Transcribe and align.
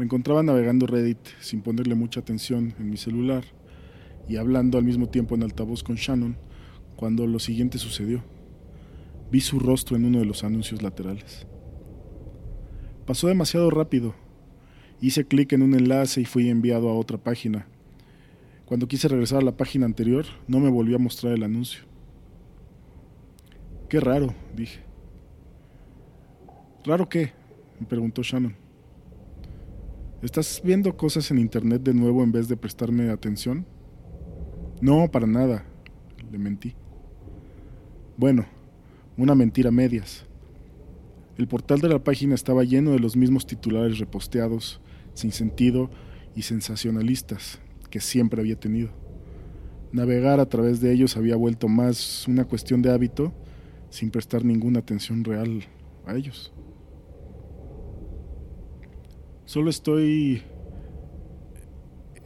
Me 0.00 0.04
encontraba 0.04 0.42
navegando 0.42 0.86
Reddit 0.86 1.18
sin 1.40 1.60
ponerle 1.60 1.94
mucha 1.94 2.20
atención 2.20 2.72
en 2.78 2.88
mi 2.88 2.96
celular 2.96 3.44
y 4.26 4.36
hablando 4.36 4.78
al 4.78 4.84
mismo 4.84 5.10
tiempo 5.10 5.34
en 5.34 5.42
altavoz 5.42 5.82
con 5.82 5.96
Shannon 5.96 6.38
cuando 6.96 7.26
lo 7.26 7.38
siguiente 7.38 7.76
sucedió. 7.76 8.24
Vi 9.30 9.42
su 9.42 9.58
rostro 9.58 9.98
en 9.98 10.06
uno 10.06 10.20
de 10.20 10.24
los 10.24 10.42
anuncios 10.42 10.80
laterales. 10.80 11.46
Pasó 13.06 13.28
demasiado 13.28 13.68
rápido. 13.68 14.14
Hice 15.02 15.26
clic 15.26 15.52
en 15.52 15.60
un 15.60 15.74
enlace 15.74 16.22
y 16.22 16.24
fui 16.24 16.48
enviado 16.48 16.88
a 16.88 16.94
otra 16.94 17.18
página. 17.18 17.68
Cuando 18.64 18.88
quise 18.88 19.06
regresar 19.06 19.40
a 19.40 19.44
la 19.44 19.58
página 19.58 19.84
anterior, 19.84 20.24
no 20.48 20.60
me 20.60 20.70
volvió 20.70 20.96
a 20.96 20.98
mostrar 20.98 21.34
el 21.34 21.42
anuncio. 21.42 21.82
Qué 23.90 24.00
raro, 24.00 24.32
dije. 24.56 24.80
¿Raro 26.86 27.06
qué? 27.06 27.34
me 27.78 27.86
preguntó 27.86 28.22
Shannon. 28.22 28.59
¿Estás 30.22 30.60
viendo 30.62 30.94
cosas 30.98 31.30
en 31.30 31.38
internet 31.38 31.82
de 31.82 31.94
nuevo 31.94 32.22
en 32.22 32.30
vez 32.30 32.46
de 32.46 32.54
prestarme 32.54 33.08
atención? 33.08 33.64
No, 34.82 35.10
para 35.10 35.26
nada, 35.26 35.64
le 36.30 36.38
mentí. 36.38 36.74
Bueno, 38.18 38.44
una 39.16 39.34
mentira 39.34 39.70
medias. 39.70 40.26
El 41.38 41.48
portal 41.48 41.80
de 41.80 41.88
la 41.88 42.04
página 42.04 42.34
estaba 42.34 42.64
lleno 42.64 42.90
de 42.90 42.98
los 42.98 43.16
mismos 43.16 43.46
titulares 43.46 43.98
reposteados, 43.98 44.82
sin 45.14 45.32
sentido 45.32 45.88
y 46.36 46.42
sensacionalistas 46.42 47.58
que 47.88 48.00
siempre 48.00 48.42
había 48.42 48.60
tenido. 48.60 48.90
Navegar 49.90 50.38
a 50.38 50.50
través 50.50 50.82
de 50.82 50.92
ellos 50.92 51.16
había 51.16 51.36
vuelto 51.36 51.66
más 51.66 52.28
una 52.28 52.44
cuestión 52.44 52.82
de 52.82 52.92
hábito 52.92 53.32
sin 53.88 54.10
prestar 54.10 54.44
ninguna 54.44 54.80
atención 54.80 55.24
real 55.24 55.64
a 56.04 56.14
ellos. 56.14 56.52
Solo 59.50 59.68
estoy... 59.68 60.44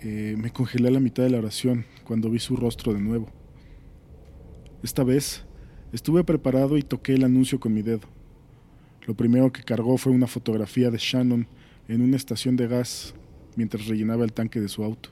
Eh, 0.02 0.36
me 0.36 0.50
congelé 0.50 0.88
a 0.88 0.90
la 0.90 1.00
mitad 1.00 1.22
de 1.22 1.30
la 1.30 1.38
oración 1.38 1.86
cuando 2.06 2.28
vi 2.28 2.38
su 2.38 2.54
rostro 2.54 2.92
de 2.92 3.00
nuevo. 3.00 3.28
Esta 4.82 5.04
vez 5.04 5.46
estuve 5.94 6.22
preparado 6.22 6.76
y 6.76 6.82
toqué 6.82 7.14
el 7.14 7.24
anuncio 7.24 7.58
con 7.58 7.72
mi 7.72 7.80
dedo. 7.80 8.06
Lo 9.06 9.14
primero 9.14 9.50
que 9.50 9.62
cargó 9.62 9.96
fue 9.96 10.12
una 10.12 10.26
fotografía 10.26 10.90
de 10.90 10.98
Shannon 10.98 11.48
en 11.88 12.02
una 12.02 12.18
estación 12.18 12.56
de 12.56 12.68
gas 12.68 13.14
mientras 13.56 13.86
rellenaba 13.86 14.24
el 14.24 14.34
tanque 14.34 14.60
de 14.60 14.68
su 14.68 14.84
auto. 14.84 15.08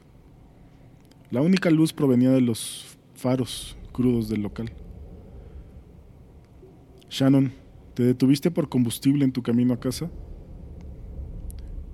La 1.30 1.40
única 1.40 1.70
luz 1.70 1.94
provenía 1.94 2.32
de 2.32 2.42
los 2.42 2.98
faros 3.14 3.74
crudos 3.90 4.28
del 4.28 4.42
local. 4.42 4.70
Shannon, 7.08 7.54
¿te 7.94 8.02
detuviste 8.02 8.50
por 8.50 8.68
combustible 8.68 9.24
en 9.24 9.32
tu 9.32 9.42
camino 9.42 9.72
a 9.72 9.80
casa? 9.80 10.10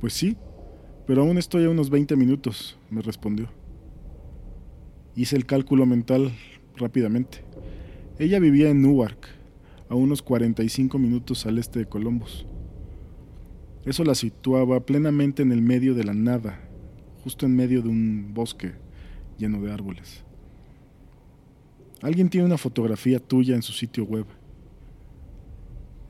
Pues 0.00 0.12
sí, 0.12 0.36
pero 1.06 1.22
aún 1.22 1.38
estoy 1.38 1.64
a 1.64 1.70
unos 1.70 1.91
20 1.91 2.14
minutos, 2.14 2.78
me 2.91 3.02
respondió. 3.02 3.48
Hice 5.16 5.34
el 5.34 5.47
cálculo 5.47 5.86
mental 5.86 6.32
rápidamente. 6.76 7.44
Ella 8.19 8.38
vivía 8.38 8.69
en 8.70 8.82
Newark, 8.82 9.26
a 9.88 9.94
unos 9.94 10.22
45 10.22 10.98
minutos 10.98 11.47
al 11.47 11.58
este 11.58 11.81
de 11.81 11.87
Columbus. 11.87 12.47
Eso 13.84 14.04
la 14.04 14.14
situaba 14.14 14.81
plenamente 14.87 15.42
en 15.42 15.50
el 15.50 15.62
medio 15.62 15.94
de 15.94 16.04
la 16.04 16.14
nada, 16.14 16.60
justo 17.25 17.47
en 17.47 17.56
medio 17.56 17.82
de 17.82 17.88
un 17.88 18.34
bosque 18.34 18.75
lleno 19.38 19.60
de 19.62 19.72
árboles. 19.72 20.25
Alguien 22.03 22.28
tiene 22.28 22.47
una 22.47 22.58
fotografía 22.58 23.19
tuya 23.19 23.56
en 23.56 23.62
su 23.62 23.72
sitio 23.72 24.04
web. 24.04 24.26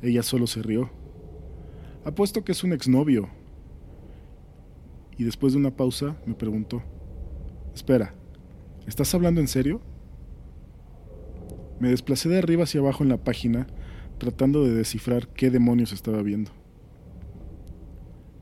Ella 0.03 0.22
solo 0.22 0.47
se 0.47 0.62
rió. 0.62 0.91
Apuesto 2.04 2.44
que 2.44 2.53
es 2.53 2.62
un 2.65 2.72
exnovio, 2.72 3.31
y 5.19 5.25
después 5.25 5.53
de 5.53 5.59
una 5.59 5.77
pausa 5.77 6.17
me 6.25 6.34
preguntó, 6.34 6.83
espera, 7.75 8.15
¿estás 8.87 9.12
hablando 9.15 9.41
en 9.41 9.49
serio? 9.49 9.83
Me 11.81 11.91
desplacé 11.91 12.29
de 12.29 12.39
arriba 12.39 12.65
hacia 12.65 12.81
abajo 12.81 13.03
en 13.03 13.11
la 13.11 13.23
página 13.23 13.67
tratando 14.19 14.65
de 14.65 14.75
descifrar 14.75 15.28
qué 15.28 15.51
demonios 15.51 15.93
estaba 15.93 16.23
viendo. 16.23 16.51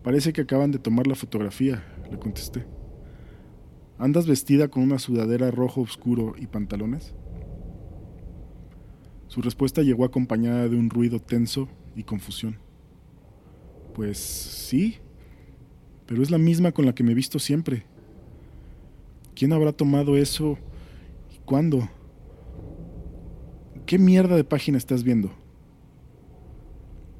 Parece 0.02 0.32
que 0.32 0.42
acaban 0.42 0.70
de 0.70 0.78
tomar 0.78 1.06
la 1.06 1.14
fotografía, 1.14 1.82
le 2.10 2.18
contesté. 2.18 2.64
¿Andas 3.98 4.26
vestida 4.26 4.68
con 4.68 4.82
una 4.82 4.98
sudadera 4.98 5.50
rojo 5.50 5.80
oscuro 5.80 6.34
y 6.38 6.46
pantalones? 6.46 7.14
Su 9.26 9.42
respuesta 9.42 9.82
llegó 9.82 10.04
acompañada 10.04 10.68
de 10.68 10.76
un 10.76 10.90
ruido 10.90 11.20
tenso 11.20 11.68
y 11.94 12.04
confusión. 12.04 12.58
Pues 13.94 14.18
sí, 14.18 14.98
pero 16.06 16.22
es 16.22 16.30
la 16.30 16.38
misma 16.38 16.72
con 16.72 16.86
la 16.86 16.94
que 16.94 17.02
me 17.02 17.12
he 17.12 17.14
visto 17.14 17.38
siempre. 17.38 17.84
¿Quién 19.34 19.52
habrá 19.52 19.72
tomado 19.72 20.16
eso 20.16 20.56
y 21.34 21.38
cuándo? 21.44 21.88
¿Qué 23.84 23.98
mierda 23.98 24.36
de 24.36 24.44
página 24.44 24.78
estás 24.78 25.02
viendo? 25.02 25.30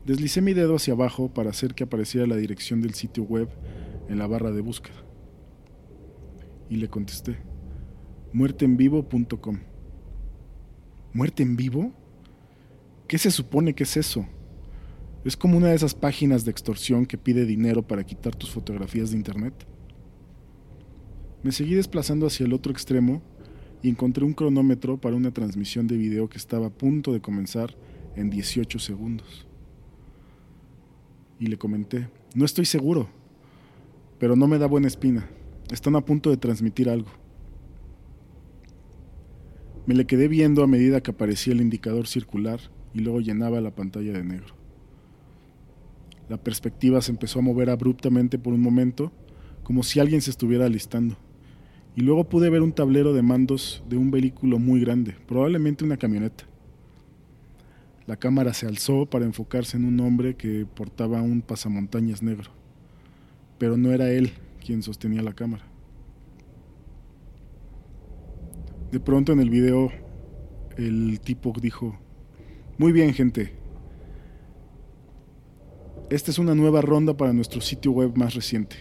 Deslicé 0.04 0.41
mi 0.41 0.54
dedo 0.54 0.76
hacia 0.76 0.94
abajo 0.94 1.28
para 1.32 1.50
hacer 1.50 1.74
que 1.74 1.84
apareciera 1.84 2.26
la 2.26 2.36
dirección 2.36 2.80
del 2.80 2.94
sitio 2.94 3.24
web 3.24 3.48
en 4.08 4.19
la 4.19 4.26
barra 4.26 4.52
de 4.52 4.60
búsqueda. 4.60 4.97
Y 6.70 6.76
le 6.76 6.88
contesté, 6.88 7.38
muerteenvivo.com. 8.32 9.58
¿Muerte 11.12 11.42
en 11.42 11.56
vivo? 11.56 11.92
¿Qué 13.08 13.18
se 13.18 13.30
supone 13.30 13.74
que 13.74 13.84
es 13.84 13.97
eso? 13.97 14.26
Es 15.26 15.37
como 15.37 15.59
una 15.59 15.70
de 15.70 15.75
esas 15.75 15.97
páginas 15.97 16.44
de 16.44 16.53
extorsión 16.53 17.04
que 17.04 17.19
pide 17.19 17.47
dinero 17.47 17.82
para 17.82 18.04
quitar 18.04 18.37
tus 18.37 18.48
fotografías 18.48 19.10
de 19.10 19.16
internet. 19.16 19.66
Me 21.42 21.50
seguí 21.50 21.75
desplazando 21.75 22.28
hacia 22.28 22.47
el 22.47 22.53
otro 22.53 22.70
extremo 22.70 23.20
y 23.82 23.88
encontré 23.88 24.25
un 24.25 24.34
cronómetro 24.34 25.00
para 25.00 25.16
una 25.16 25.32
transmisión 25.32 25.88
de 25.88 25.97
video 25.97 26.28
que 26.28 26.38
estaba 26.38 26.69
a 26.69 26.70
punto 26.70 27.12
de 27.12 27.20
comenzar 27.20 27.75
en 28.15 28.31
18 28.31 28.78
segundos. 28.78 29.48
Y 31.41 31.48
le 31.48 31.59
comenté, 31.59 32.09
no 32.36 32.44
estoy 32.44 32.65
seguro, 32.65 33.09
pero 34.20 34.36
no 34.36 34.47
me 34.47 34.59
da 34.59 34.69
buena 34.69 34.86
espina. 34.86 35.28
Están 35.72 35.97
a 35.97 36.04
punto 36.04 36.31
de 36.31 36.36
transmitir 36.36 36.88
algo. 36.88 37.10
Me 39.86 39.94
le 39.94 40.06
quedé 40.06 40.28
viendo 40.28 40.62
a 40.62 40.69
medida 40.69 41.00
que 41.00 41.10
aparecía 41.10 41.53
el 41.53 41.62
indicador 41.62 42.06
circular 42.06 42.60
y 42.94 43.00
luego 43.00 43.20
llenaba 43.20 43.60
la 43.60 43.75
pantalla 43.75 44.12
de 44.12 44.22
negro. 44.22 44.56
La 46.28 46.37
perspectiva 46.37 47.00
se 47.00 47.12
empezó 47.12 47.38
a 47.38 47.42
mover 47.42 47.70
abruptamente 47.70 48.38
por 48.38 48.53
un 48.53 48.60
momento, 48.60 49.12
como 49.62 49.82
si 49.82 50.00
alguien 50.00 50.20
se 50.20 50.31
estuviera 50.31 50.66
alistando. 50.66 51.16
Y 51.94 52.03
luego 52.03 52.25
pude 52.25 52.50
ver 52.50 52.62
un 52.62 52.72
tablero 52.72 53.14
de 53.14 53.22
mandos 53.22 53.82
de 53.88 53.97
un 53.97 54.10
vehículo 54.10 54.59
muy 54.59 54.81
grande, 54.81 55.16
probablemente 55.26 55.84
una 55.84 55.97
camioneta. 55.97 56.44
La 58.06 58.16
cámara 58.16 58.54
se 58.54 58.66
alzó 58.66 59.06
para 59.06 59.25
enfocarse 59.25 59.76
en 59.76 59.84
un 59.84 59.98
hombre 60.00 60.36
que 60.36 60.66
portaba 60.66 61.22
un 61.22 61.42
pasamontañas 61.42 62.22
negro, 62.22 62.51
pero 63.59 63.77
no 63.77 63.92
era 63.92 64.10
él 64.10 64.33
quien 64.65 64.83
sostenía 64.83 65.22
la 65.22 65.33
cámara. 65.33 65.65
De 68.92 69.01
pronto 69.01 69.33
en 69.33 69.41
el 69.41 69.51
video 69.51 69.91
el 70.77 71.18
tipo 71.21 71.53
dijo, 71.60 71.98
muy 72.78 72.92
bien 72.92 73.15
gente, 73.15 73.54
esta 76.08 76.30
es 76.30 76.38
una 76.38 76.54
nueva 76.54 76.82
ronda 76.82 77.16
para 77.16 77.32
nuestro 77.32 77.60
sitio 77.60 77.91
web 77.91 78.16
más 78.16 78.34
reciente. 78.34 78.76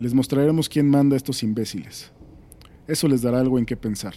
Les 0.00 0.14
mostraremos 0.14 0.66
quién 0.66 0.88
manda 0.88 1.14
a 1.14 1.18
estos 1.18 1.42
imbéciles. 1.42 2.10
Eso 2.86 3.06
les 3.06 3.20
dará 3.20 3.38
algo 3.38 3.58
en 3.58 3.66
qué 3.66 3.76
pensar. 3.76 4.14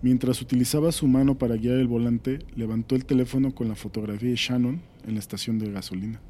Mientras 0.00 0.40
utilizaba 0.40 0.92
su 0.92 1.06
mano 1.06 1.36
para 1.36 1.56
guiar 1.56 1.76
el 1.76 1.88
volante, 1.88 2.38
levantó 2.56 2.94
el 2.94 3.04
teléfono 3.04 3.54
con 3.54 3.68
la 3.68 3.74
fotografía 3.74 4.30
de 4.30 4.36
Shannon 4.36 4.80
en 5.06 5.12
la 5.12 5.20
estación 5.20 5.58
de 5.58 5.70
gasolina. 5.70 6.22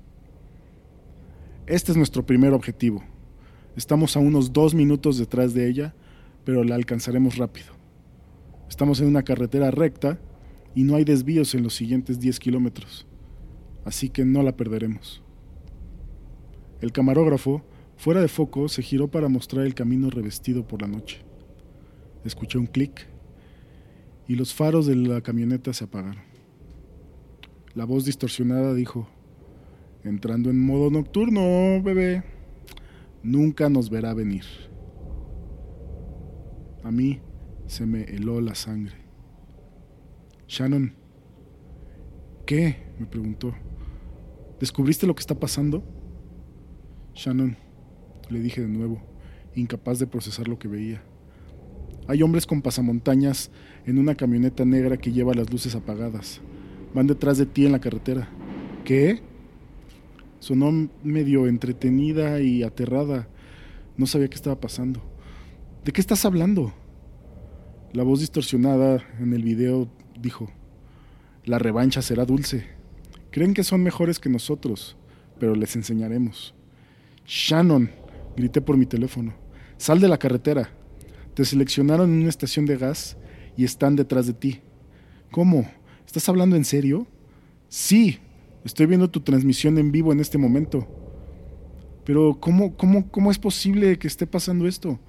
Este 1.66 1.92
es 1.92 1.96
nuestro 1.96 2.26
primer 2.26 2.52
objetivo. 2.52 3.04
Estamos 3.76 4.16
a 4.16 4.20
unos 4.20 4.52
dos 4.52 4.74
minutos 4.74 5.18
detrás 5.18 5.54
de 5.54 5.68
ella, 5.68 5.94
pero 6.44 6.64
la 6.64 6.74
alcanzaremos 6.74 7.36
rápido. 7.36 7.74
Estamos 8.68 9.00
en 9.00 9.06
una 9.06 9.22
carretera 9.22 9.70
recta 9.70 10.18
y 10.74 10.82
no 10.82 10.96
hay 10.96 11.04
desvíos 11.04 11.54
en 11.54 11.62
los 11.62 11.74
siguientes 11.74 12.18
10 12.18 12.40
kilómetros 12.40 13.06
así 13.84 14.08
que 14.08 14.24
no 14.24 14.42
la 14.42 14.56
perderemos. 14.56 15.22
El 16.80 16.92
camarógrafo, 16.92 17.62
fuera 17.96 18.20
de 18.20 18.28
foco, 18.28 18.68
se 18.68 18.82
giró 18.82 19.08
para 19.08 19.28
mostrar 19.28 19.64
el 19.66 19.74
camino 19.74 20.10
revestido 20.10 20.66
por 20.66 20.82
la 20.82 20.88
noche. 20.88 21.22
Escuché 22.24 22.58
un 22.58 22.66
clic 22.66 23.06
y 24.26 24.34
los 24.34 24.54
faros 24.54 24.86
de 24.86 24.96
la 24.96 25.20
camioneta 25.20 25.72
se 25.72 25.84
apagaron. 25.84 26.22
La 27.74 27.84
voz 27.84 28.04
distorsionada 28.04 28.74
dijo, 28.74 29.08
entrando 30.04 30.50
en 30.50 30.64
modo 30.64 30.90
nocturno, 30.90 31.82
bebé, 31.82 32.22
nunca 33.22 33.68
nos 33.68 33.90
verá 33.90 34.14
venir. 34.14 34.44
A 36.82 36.90
mí 36.90 37.20
se 37.66 37.86
me 37.86 38.02
heló 38.02 38.40
la 38.40 38.54
sangre. 38.54 38.94
Shannon, 40.46 40.94
¿qué? 42.46 42.76
me 42.98 43.06
preguntó. 43.06 43.54
¿Descubriste 44.64 45.06
lo 45.06 45.14
que 45.14 45.20
está 45.20 45.38
pasando? 45.38 45.84
Shannon, 47.14 47.54
le 48.30 48.40
dije 48.40 48.62
de 48.62 48.66
nuevo, 48.66 48.98
incapaz 49.54 49.98
de 49.98 50.06
procesar 50.06 50.48
lo 50.48 50.58
que 50.58 50.68
veía. 50.68 51.02
Hay 52.08 52.22
hombres 52.22 52.46
con 52.46 52.62
pasamontañas 52.62 53.50
en 53.84 53.98
una 53.98 54.14
camioneta 54.14 54.64
negra 54.64 54.96
que 54.96 55.12
lleva 55.12 55.34
las 55.34 55.52
luces 55.52 55.74
apagadas. 55.74 56.40
Van 56.94 57.06
detrás 57.06 57.36
de 57.36 57.44
ti 57.44 57.66
en 57.66 57.72
la 57.72 57.78
carretera. 57.78 58.30
¿Qué? 58.86 59.20
Sonó 60.38 60.88
medio 61.02 61.46
entretenida 61.46 62.40
y 62.40 62.62
aterrada. 62.62 63.28
No 63.98 64.06
sabía 64.06 64.28
qué 64.28 64.36
estaba 64.36 64.58
pasando. 64.58 65.02
¿De 65.84 65.92
qué 65.92 66.00
estás 66.00 66.24
hablando? 66.24 66.72
La 67.92 68.02
voz 68.02 68.20
distorsionada 68.20 69.04
en 69.20 69.34
el 69.34 69.42
video 69.42 69.90
dijo, 70.18 70.48
la 71.44 71.58
revancha 71.58 72.00
será 72.00 72.24
dulce. 72.24 72.73
Creen 73.34 73.52
que 73.52 73.64
son 73.64 73.82
mejores 73.82 74.20
que 74.20 74.28
nosotros, 74.28 74.96
pero 75.40 75.56
les 75.56 75.74
enseñaremos. 75.74 76.54
Shannon, 77.26 77.90
grité 78.36 78.60
por 78.60 78.76
mi 78.76 78.86
teléfono, 78.86 79.34
sal 79.76 79.98
de 79.98 80.06
la 80.06 80.18
carretera. 80.18 80.70
Te 81.34 81.44
seleccionaron 81.44 82.12
en 82.12 82.20
una 82.20 82.28
estación 82.28 82.64
de 82.64 82.76
gas 82.76 83.16
y 83.56 83.64
están 83.64 83.96
detrás 83.96 84.28
de 84.28 84.34
ti. 84.34 84.60
¿Cómo? 85.32 85.68
¿Estás 86.06 86.28
hablando 86.28 86.54
en 86.54 86.64
serio? 86.64 87.08
Sí, 87.68 88.20
estoy 88.64 88.86
viendo 88.86 89.10
tu 89.10 89.18
transmisión 89.18 89.78
en 89.78 89.90
vivo 89.90 90.12
en 90.12 90.20
este 90.20 90.38
momento. 90.38 90.86
Pero 92.04 92.38
¿cómo, 92.38 92.76
cómo, 92.76 93.10
cómo 93.10 93.32
es 93.32 93.38
posible 93.40 93.98
que 93.98 94.06
esté 94.06 94.28
pasando 94.28 94.68
esto? 94.68 95.00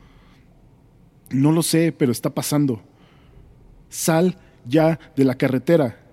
No 1.29 1.51
lo 1.51 1.61
sé, 1.61 1.91
pero 1.91 2.11
está 2.11 2.33
pasando. 2.33 2.81
Sal 3.87 4.39
ya 4.65 4.99
de 5.15 5.25
la 5.25 5.35
carretera. 5.35 6.04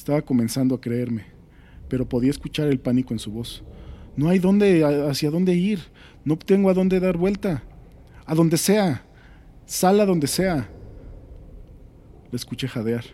Estaba 0.00 0.22
comenzando 0.22 0.74
a 0.74 0.80
creerme, 0.80 1.26
pero 1.90 2.08
podía 2.08 2.30
escuchar 2.30 2.68
el 2.68 2.80
pánico 2.80 3.12
en 3.12 3.18
su 3.18 3.30
voz. 3.30 3.62
No 4.16 4.30
hay 4.30 4.38
dónde, 4.38 4.82
hacia 4.82 5.30
dónde 5.30 5.54
ir. 5.54 5.78
No 6.24 6.38
tengo 6.38 6.70
a 6.70 6.74
dónde 6.74 7.00
dar 7.00 7.18
vuelta. 7.18 7.64
A 8.24 8.34
donde 8.34 8.56
sea. 8.56 9.04
Sal 9.66 10.00
a 10.00 10.06
donde 10.06 10.26
sea. 10.26 10.70
Le 12.32 12.36
escuché 12.36 12.66
jadear. 12.66 13.04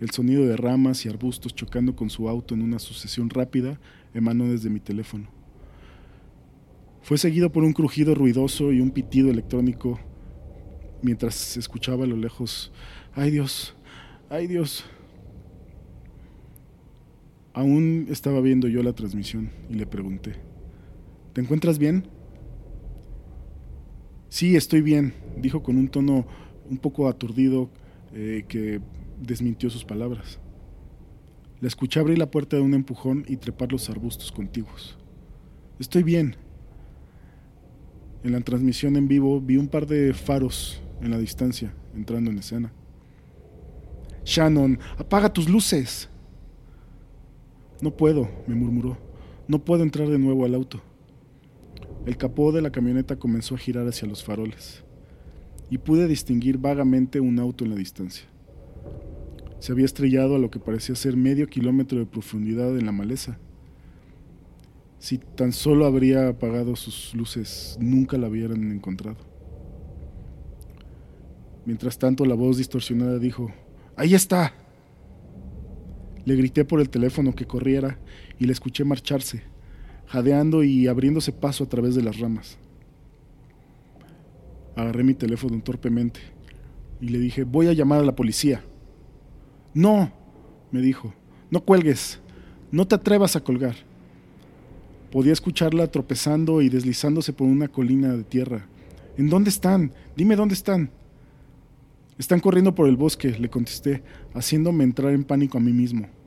El 0.00 0.10
sonido 0.10 0.46
de 0.46 0.56
ramas 0.56 1.04
y 1.04 1.10
arbustos 1.10 1.54
chocando 1.54 1.94
con 1.94 2.08
su 2.08 2.30
auto 2.30 2.54
en 2.54 2.62
una 2.62 2.78
sucesión 2.78 3.28
rápida 3.28 3.78
emanó 4.14 4.46
desde 4.48 4.70
mi 4.70 4.80
teléfono. 4.80 5.28
Fue 7.02 7.18
seguido 7.18 7.52
por 7.52 7.62
un 7.62 7.74
crujido 7.74 8.14
ruidoso 8.14 8.72
y 8.72 8.80
un 8.80 8.90
pitido 8.90 9.28
electrónico 9.28 10.00
mientras 11.02 11.58
escuchaba 11.58 12.04
a 12.04 12.08
lo 12.08 12.16
lejos, 12.16 12.72
¡ay 13.14 13.30
Dios! 13.30 13.76
¡ay 14.30 14.46
Dios! 14.46 14.86
Aún 17.52 18.06
estaba 18.10 18.40
viendo 18.40 18.68
yo 18.68 18.82
la 18.82 18.92
transmisión 18.92 19.50
y 19.68 19.74
le 19.74 19.86
pregunté, 19.86 20.34
¿te 21.32 21.40
encuentras 21.40 21.78
bien? 21.78 22.04
Sí, 24.28 24.54
estoy 24.54 24.82
bien, 24.82 25.14
dijo 25.38 25.62
con 25.62 25.76
un 25.76 25.88
tono 25.88 26.26
un 26.68 26.78
poco 26.78 27.08
aturdido 27.08 27.68
eh, 28.14 28.44
que 28.46 28.80
desmintió 29.20 29.70
sus 29.70 29.84
palabras. 29.84 30.38
La 31.60 31.68
escuché 31.68 32.00
abrir 32.00 32.18
la 32.18 32.30
puerta 32.30 32.56
de 32.56 32.62
un 32.62 32.74
empujón 32.74 33.24
y 33.26 33.36
trepar 33.36 33.72
los 33.72 33.90
arbustos 33.90 34.32
contiguos. 34.32 34.96
Estoy 35.78 36.02
bien. 36.02 36.36
En 38.22 38.32
la 38.32 38.40
transmisión 38.40 38.96
en 38.96 39.08
vivo 39.08 39.40
vi 39.40 39.56
un 39.56 39.68
par 39.68 39.86
de 39.86 40.12
faros 40.12 40.82
en 41.00 41.10
la 41.10 41.18
distancia 41.18 41.74
entrando 41.94 42.30
en 42.30 42.38
escena. 42.38 42.72
Shannon, 44.24 44.78
apaga 44.98 45.32
tus 45.32 45.48
luces. 45.48 46.09
No 47.82 47.96
puedo, 47.96 48.28
me 48.46 48.54
murmuró. 48.54 48.98
No 49.48 49.64
puedo 49.64 49.82
entrar 49.82 50.08
de 50.08 50.18
nuevo 50.18 50.44
al 50.44 50.54
auto. 50.54 50.80
El 52.06 52.16
capó 52.16 52.52
de 52.52 52.62
la 52.62 52.70
camioneta 52.70 53.16
comenzó 53.16 53.54
a 53.54 53.58
girar 53.58 53.86
hacia 53.86 54.08
los 54.08 54.24
faroles 54.24 54.84
y 55.70 55.78
pude 55.78 56.08
distinguir 56.08 56.58
vagamente 56.58 57.20
un 57.20 57.38
auto 57.38 57.64
en 57.64 57.70
la 57.70 57.76
distancia. 57.76 58.26
Se 59.60 59.72
había 59.72 59.84
estrellado 59.84 60.36
a 60.36 60.38
lo 60.38 60.50
que 60.50 60.58
parecía 60.58 60.94
ser 60.94 61.16
medio 61.16 61.46
kilómetro 61.46 61.98
de 61.98 62.06
profundidad 62.06 62.76
en 62.78 62.86
la 62.86 62.92
maleza. 62.92 63.38
Si 64.98 65.18
tan 65.18 65.52
solo 65.52 65.86
habría 65.86 66.28
apagado 66.28 66.76
sus 66.76 67.14
luces, 67.14 67.78
nunca 67.80 68.18
la 68.18 68.28
hubieran 68.28 68.70
encontrado. 68.72 69.18
Mientras 71.64 71.98
tanto, 71.98 72.24
la 72.24 72.34
voz 72.34 72.56
distorsionada 72.56 73.18
dijo, 73.18 73.50
¡Ahí 73.96 74.14
está! 74.14 74.54
Le 76.30 76.36
grité 76.36 76.64
por 76.64 76.80
el 76.80 76.88
teléfono 76.88 77.34
que 77.34 77.44
corriera 77.44 77.98
y 78.38 78.44
le 78.44 78.52
escuché 78.52 78.84
marcharse, 78.84 79.42
jadeando 80.06 80.62
y 80.62 80.86
abriéndose 80.86 81.32
paso 81.32 81.64
a 81.64 81.68
través 81.68 81.96
de 81.96 82.04
las 82.04 82.20
ramas. 82.20 82.56
Agarré 84.76 85.02
mi 85.02 85.14
teléfono 85.14 85.60
torpemente 85.60 86.20
y 87.00 87.08
le 87.08 87.18
dije, 87.18 87.42
voy 87.42 87.66
a 87.66 87.72
llamar 87.72 87.98
a 87.98 88.04
la 88.04 88.14
policía. 88.14 88.62
No, 89.74 90.12
me 90.70 90.80
dijo, 90.80 91.12
no 91.50 91.64
cuelgues, 91.64 92.20
no 92.70 92.86
te 92.86 92.94
atrevas 92.94 93.34
a 93.34 93.42
colgar. 93.42 93.74
Podía 95.10 95.32
escucharla 95.32 95.88
tropezando 95.88 96.62
y 96.62 96.68
deslizándose 96.68 97.32
por 97.32 97.48
una 97.48 97.66
colina 97.66 98.16
de 98.16 98.22
tierra. 98.22 98.68
¿En 99.16 99.28
dónde 99.28 99.50
están? 99.50 99.92
Dime 100.16 100.36
dónde 100.36 100.54
están. 100.54 100.92
Están 102.18 102.38
corriendo 102.38 102.72
por 102.72 102.86
el 102.86 102.96
bosque, 102.96 103.36
le 103.36 103.50
contesté, 103.50 104.04
haciéndome 104.32 104.84
entrar 104.84 105.12
en 105.12 105.24
pánico 105.24 105.58
a 105.58 105.60
mí 105.60 105.72
mismo. 105.72 106.19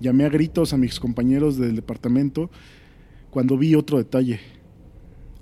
Llamé 0.00 0.24
a 0.24 0.28
gritos 0.28 0.72
a 0.72 0.76
mis 0.76 1.00
compañeros 1.00 1.56
del 1.56 1.74
departamento 1.74 2.50
cuando 3.30 3.58
vi 3.58 3.74
otro 3.74 3.98
detalle. 3.98 4.40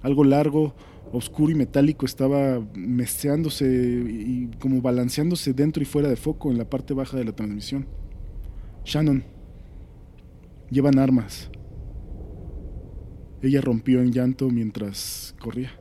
Algo 0.02 0.25
largo, 0.25 0.75
oscuro 1.12 1.52
y 1.52 1.54
metálico 1.54 2.06
estaba 2.06 2.64
meceándose 2.75 3.66
y 3.66 4.50
como 4.58 4.80
balanceándose 4.80 5.52
dentro 5.52 5.82
y 5.82 5.86
fuera 5.86 6.08
de 6.08 6.16
foco 6.16 6.50
en 6.50 6.58
la 6.58 6.68
parte 6.68 6.94
baja 6.94 7.16
de 7.16 7.25
la 7.25 7.32
transmisión. 7.32 7.86
Shannon, 8.84 9.25
llevan 10.70 10.98
armas. 10.98 11.50
Ella 13.42 13.60
rompió 13.60 14.00
en 14.00 14.12
llanto 14.12 14.48
mientras 14.48 15.34
corría. 15.38 15.72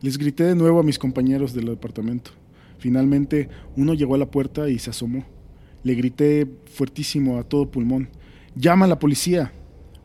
Les 0.00 0.16
grité 0.16 0.44
de 0.44 0.54
nuevo 0.54 0.78
a 0.78 0.84
mis 0.84 0.98
compañeros 0.98 1.52
del 1.52 1.66
departamento. 1.66 2.30
Finalmente, 2.78 3.48
uno 3.76 3.94
llegó 3.94 4.14
a 4.14 4.18
la 4.18 4.30
puerta 4.30 4.68
y 4.68 4.78
se 4.78 4.90
asomó. 4.90 5.24
Le 5.88 5.94
grité 5.94 6.46
fuertísimo 6.66 7.38
a 7.38 7.44
todo 7.44 7.70
pulmón. 7.70 8.10
Llama 8.54 8.84
a 8.84 8.88
la 8.88 8.98
policía. 8.98 9.54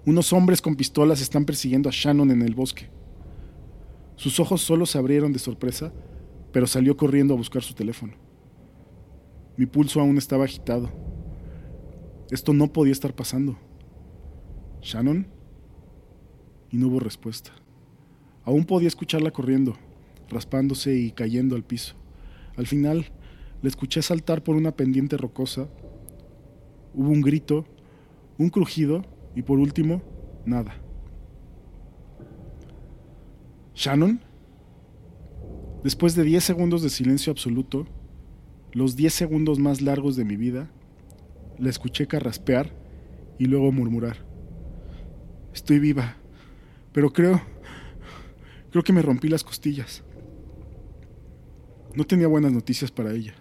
Unos 0.06 0.32
hombres 0.32 0.62
con 0.62 0.78
pistolas 0.78 1.20
están 1.20 1.44
persiguiendo 1.44 1.90
a 1.90 1.92
Shannon 1.94 2.32
en 2.32 2.42
el 2.42 2.56
bosque. 2.56 2.88
Sus 4.16 4.40
ojos 4.40 4.62
solo 4.62 4.86
se 4.86 4.98
abrieron 4.98 5.34
de 5.34 5.40
sorpresa, 5.40 5.92
pero 6.54 6.68
salió 6.68 6.96
corriendo 6.96 7.34
a 7.34 7.38
buscar 7.38 7.64
su 7.64 7.74
teléfono. 7.74 8.14
Mi 9.58 9.66
pulso 9.66 10.00
aún 10.00 10.18
estaba 10.18 10.46
agitado. 10.46 10.90
Esto 12.32 12.54
no 12.54 12.72
podía 12.72 12.94
estar 12.94 13.14
pasando. 13.14 13.58
¿Shannon? 14.82 15.28
Y 16.72 16.78
no 16.78 16.88
hubo 16.88 17.02
respuesta. 17.02 17.52
Aún 18.46 18.64
podía 18.64 18.88
escucharla 18.88 19.32
corriendo, 19.32 19.76
raspándose 20.30 20.96
y 20.96 21.12
cayendo 21.12 21.58
al 21.58 21.66
piso. 21.66 21.96
Al 22.56 22.68
final, 22.68 23.12
le 23.64 23.70
escuché 23.70 24.04
saltar 24.04 24.44
por 24.44 24.56
una 24.56 24.76
pendiente 24.76 25.18
rocosa. 25.18 25.68
Hubo 26.94 27.10
un 27.10 27.22
grito, 27.22 27.66
un 28.38 28.50
crujido 28.50 29.04
y 29.36 29.42
por 29.42 29.58
último, 29.58 30.04
nada. 30.46 30.76
¿Shannon? 33.74 34.20
Después 35.84 36.14
de 36.14 36.24
10 36.24 36.44
segundos 36.44 36.84
de 36.84 36.92
silencio 36.92 37.32
absoluto, 37.32 37.88
los 38.72 38.96
10 38.96 39.12
segundos 39.12 39.58
más 39.58 39.82
largos 39.82 40.16
de 40.16 40.26
mi 40.26 40.36
vida, 40.36 40.70
la 41.58 41.72
escuché 41.72 42.06
carraspear 42.06 42.72
y 43.40 43.46
luego 43.46 43.72
murmurar. 43.72 44.18
Estoy 45.52 45.80
viva, 45.80 46.18
pero 46.92 47.12
creo 47.12 47.42
Creo 48.74 48.84
que 48.84 48.92
me 48.92 49.04
rompí 49.04 49.30
las 49.30 49.44
costillas. 49.44 50.02
No 51.94 52.06
tenía 52.06 52.26
buenas 52.28 52.52
noticias 52.52 52.90
para 52.90 53.14
ella. 53.14 53.36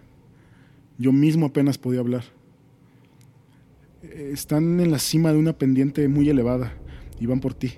Yo 0.97 1.11
mismo 1.11 1.47
apenas 1.47 1.77
podía 1.77 1.99
hablar. 1.99 2.23
Están 4.01 4.79
en 4.79 4.91
la 4.91 4.99
cima 4.99 5.31
de 5.31 5.39
una 5.39 5.53
pendiente 5.53 6.07
muy 6.07 6.29
elevada 6.29 6.73
y 7.19 7.25
van 7.25 7.39
por 7.39 7.53
ti. 7.53 7.73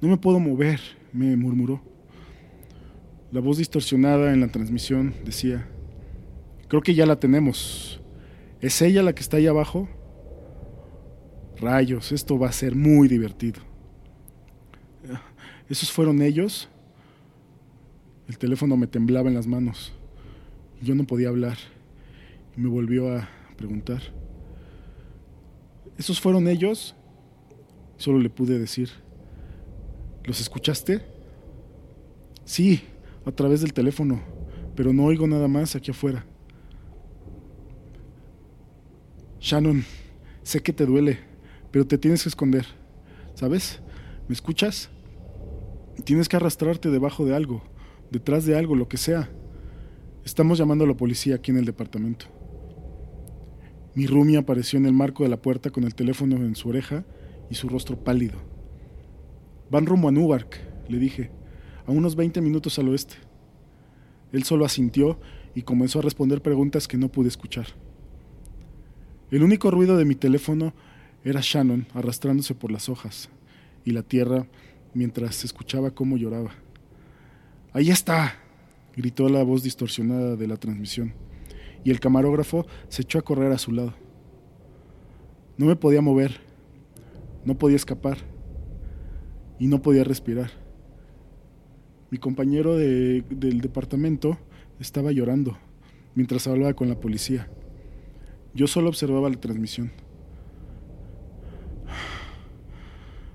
No 0.00 0.08
me 0.08 0.16
puedo 0.16 0.40
mover, 0.40 0.80
me 1.12 1.36
murmuró. 1.36 1.82
La 3.32 3.40
voz 3.40 3.58
distorsionada 3.58 4.32
en 4.32 4.40
la 4.40 4.48
transmisión 4.48 5.14
decía, 5.24 5.68
creo 6.68 6.82
que 6.82 6.94
ya 6.94 7.06
la 7.06 7.20
tenemos. 7.20 8.00
¿Es 8.60 8.82
ella 8.82 9.02
la 9.02 9.14
que 9.14 9.22
está 9.22 9.36
ahí 9.36 9.46
abajo? 9.46 9.88
Rayos, 11.60 12.12
esto 12.12 12.38
va 12.38 12.48
a 12.48 12.52
ser 12.52 12.74
muy 12.74 13.08
divertido. 13.08 13.60
¿Esos 15.68 15.92
fueron 15.92 16.22
ellos? 16.22 16.68
El 18.26 18.38
teléfono 18.38 18.76
me 18.76 18.86
temblaba 18.86 19.28
en 19.28 19.34
las 19.34 19.46
manos. 19.46 19.92
Yo 20.82 20.94
no 20.94 21.04
podía 21.04 21.28
hablar. 21.28 21.58
Y 22.56 22.60
me 22.60 22.68
volvió 22.68 23.14
a 23.14 23.28
preguntar. 23.56 24.00
¿Esos 25.98 26.20
fueron 26.20 26.48
ellos? 26.48 26.94
Solo 27.98 28.18
le 28.18 28.30
pude 28.30 28.58
decir. 28.58 28.90
¿Los 30.24 30.40
escuchaste? 30.40 31.02
Sí, 32.44 32.82
a 33.24 33.32
través 33.32 33.60
del 33.60 33.72
teléfono, 33.72 34.20
pero 34.74 34.92
no 34.92 35.04
oigo 35.04 35.26
nada 35.26 35.48
más 35.48 35.76
aquí 35.76 35.90
afuera. 35.90 36.24
Shannon, 39.40 39.84
sé 40.42 40.62
que 40.62 40.72
te 40.72 40.86
duele, 40.86 41.18
pero 41.70 41.86
te 41.86 41.98
tienes 41.98 42.22
que 42.22 42.28
esconder. 42.28 42.66
¿Sabes? 43.34 43.80
¿Me 44.28 44.34
escuchas? 44.34 44.90
Tienes 46.04 46.28
que 46.28 46.36
arrastrarte 46.36 46.90
debajo 46.90 47.24
de 47.24 47.34
algo, 47.34 47.62
detrás 48.10 48.44
de 48.44 48.56
algo, 48.56 48.74
lo 48.74 48.88
que 48.88 48.96
sea. 48.96 49.30
Estamos 50.24 50.58
llamando 50.58 50.84
a 50.84 50.88
la 50.88 50.96
policía 50.96 51.36
aquí 51.36 51.50
en 51.50 51.56
el 51.56 51.64
departamento. 51.64 52.26
Mi 53.94 54.06
Rumi 54.06 54.36
apareció 54.36 54.78
en 54.78 54.86
el 54.86 54.92
marco 54.92 55.22
de 55.22 55.30
la 55.30 55.40
puerta 55.40 55.70
con 55.70 55.84
el 55.84 55.94
teléfono 55.94 56.36
en 56.36 56.54
su 56.54 56.68
oreja 56.68 57.04
y 57.50 57.54
su 57.54 57.68
rostro 57.68 57.96
pálido. 58.04 58.38
Van 59.70 59.86
rumbo 59.86 60.08
a 60.08 60.12
Newark, 60.12 60.60
le 60.88 60.98
dije, 60.98 61.30
a 61.86 61.90
unos 61.90 62.16
20 62.16 62.40
minutos 62.40 62.78
al 62.78 62.88
oeste. 62.88 63.16
Él 64.32 64.44
solo 64.44 64.64
asintió 64.64 65.18
y 65.54 65.62
comenzó 65.62 65.98
a 65.98 66.02
responder 66.02 66.42
preguntas 66.42 66.86
que 66.86 66.98
no 66.98 67.08
pude 67.08 67.28
escuchar. 67.28 67.66
El 69.30 69.42
único 69.42 69.70
ruido 69.70 69.96
de 69.96 70.04
mi 70.04 70.14
teléfono 70.14 70.74
era 71.24 71.40
Shannon 71.42 71.86
arrastrándose 71.94 72.54
por 72.54 72.70
las 72.70 72.88
hojas 72.88 73.30
y 73.84 73.92
la 73.92 74.02
tierra 74.02 74.46
mientras 74.94 75.44
escuchaba 75.44 75.92
cómo 75.92 76.16
lloraba. 76.16 76.52
Ahí 77.72 77.90
está, 77.90 78.34
gritó 78.96 79.28
la 79.28 79.42
voz 79.42 79.62
distorsionada 79.62 80.36
de 80.36 80.46
la 80.46 80.56
transmisión, 80.56 81.14
y 81.84 81.90
el 81.90 82.00
camarógrafo 82.00 82.66
se 82.88 83.02
echó 83.02 83.18
a 83.18 83.22
correr 83.22 83.52
a 83.52 83.58
su 83.58 83.72
lado. 83.72 83.94
No 85.56 85.66
me 85.66 85.76
podía 85.76 86.00
mover, 86.00 86.40
no 87.44 87.56
podía 87.56 87.76
escapar 87.76 88.18
y 89.58 89.66
no 89.66 89.82
podía 89.82 90.04
respirar. 90.04 90.50
Mi 92.10 92.18
compañero 92.18 92.76
del 92.76 93.60
departamento 93.60 94.38
estaba 94.80 95.12
llorando 95.12 95.58
mientras 96.14 96.46
hablaba 96.46 96.74
con 96.74 96.88
la 96.88 96.98
policía. 96.98 97.48
Yo 98.54 98.66
solo 98.66 98.88
observaba 98.88 99.30
la 99.30 99.40
transmisión. 99.40 99.92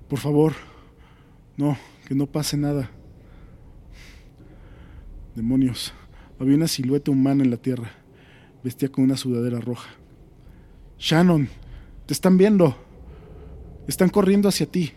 Por 0.09 0.19
favor, 0.19 0.53
no, 1.57 1.77
que 2.07 2.15
no 2.15 2.27
pase 2.27 2.57
nada. 2.57 2.91
Demonios, 5.35 5.91
había 6.39 6.55
una 6.55 6.69
silueta 6.69 7.11
humana 7.11 7.43
en 7.43 7.51
la 7.51 7.57
tierra. 7.57 7.91
Vestía 8.63 8.87
con 8.89 9.03
una 9.03 9.17
sudadera 9.17 9.59
roja. 9.59 9.89
Shannon, 10.97 11.49
te 12.05 12.13
están 12.13 12.37
viendo. 12.37 12.77
Están 13.85 14.07
corriendo 14.07 14.47
hacia 14.47 14.65
ti. 14.65 14.93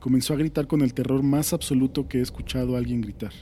Comenzó 0.00 0.32
a 0.32 0.38
gritar 0.38 0.66
con 0.66 0.80
el 0.80 0.94
terror 0.94 1.22
más 1.22 1.52
absoluto 1.52 2.08
que 2.08 2.18
he 2.18 2.22
escuchado 2.22 2.74
a 2.74 2.78
alguien 2.78 3.02
gritar. 3.02 3.32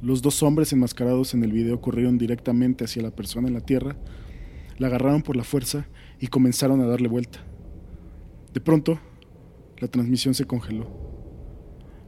Los 0.00 0.22
dos 0.22 0.42
hombres 0.42 0.72
enmascarados 0.72 1.34
en 1.34 1.44
el 1.44 1.52
video 1.52 1.78
corrieron 1.80 2.16
directamente 2.16 2.84
hacia 2.84 3.02
la 3.02 3.10
persona 3.10 3.48
en 3.48 3.54
la 3.54 3.60
tierra, 3.60 3.96
la 4.78 4.86
agarraron 4.86 5.20
por 5.20 5.36
la 5.36 5.44
fuerza 5.44 5.86
y 6.18 6.28
comenzaron 6.28 6.80
a 6.80 6.86
darle 6.86 7.08
vuelta. 7.08 7.44
De 8.54 8.60
pronto, 8.62 8.98
la 9.78 9.88
transmisión 9.88 10.32
se 10.32 10.46
congeló. 10.46 11.11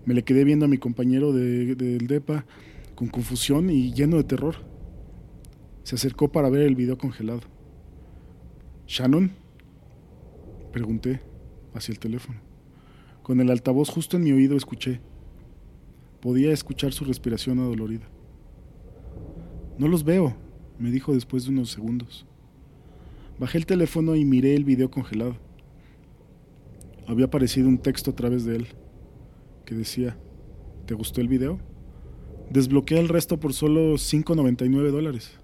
Me 0.07 0.13
le 0.13 0.23
quedé 0.23 0.45
viendo 0.45 0.67
a 0.67 0.69
mi 0.69 0.77
compañero 0.77 1.33
del 1.33 2.07
DEPA 2.07 2.45
con 2.95 3.09
confusión 3.09 3.71
y 3.71 3.93
lleno 3.93 4.19
de 4.19 4.25
terror. 4.25 4.57
Se 5.83 5.95
acercó 5.95 6.31
para 6.31 6.51
ver 6.51 6.63
el 6.63 6.75
video 6.75 6.99
congelado. 6.99 7.41
¿Shannon? 8.87 9.33
Pregunté 10.73 11.21
hacia 11.73 11.93
el 11.93 11.99
teléfono. 11.99 12.39
Con 13.23 13.41
el 13.41 13.51
altavoz 13.51 13.89
justo 13.89 14.19
en 14.19 14.25
mi 14.25 14.33
oído 14.33 14.57
escuché. 14.57 15.01
Podía 16.21 16.53
escuchar 16.53 16.93
su 16.93 17.05
respiración 17.05 17.59
adolorida. 17.59 18.07
No 19.79 19.89
los 19.89 20.05
veo, 20.05 20.37
me 20.79 20.91
dijo 20.91 21.15
después 21.15 21.45
de 21.45 21.51
unos 21.51 21.71
segundos. 21.71 22.27
Bajé 23.39 23.59
el 23.59 23.67
teléfono 23.67 24.17
y 24.17 24.25
miré 24.25 24.55
el 24.55 24.65
video 24.65 24.91
congelado. 24.91 25.37
Había 27.07 27.27
aparecido 27.27 27.69
un 27.69 27.79
texto 27.79 28.11
a 28.11 28.17
través 28.17 28.45
de 28.45 28.57
él 28.57 28.69
que 29.65 29.75
decía, 29.75 30.17
¿te 30.87 30.95
gustó 30.95 31.21
el 31.21 31.29
video? 31.29 31.59
Desbloquea 32.51 33.01
el 33.01 33.09
resto 33.09 33.41
por 33.41 33.53
solo 33.53 33.95
5.99 33.95 34.91
dólares. 34.91 35.39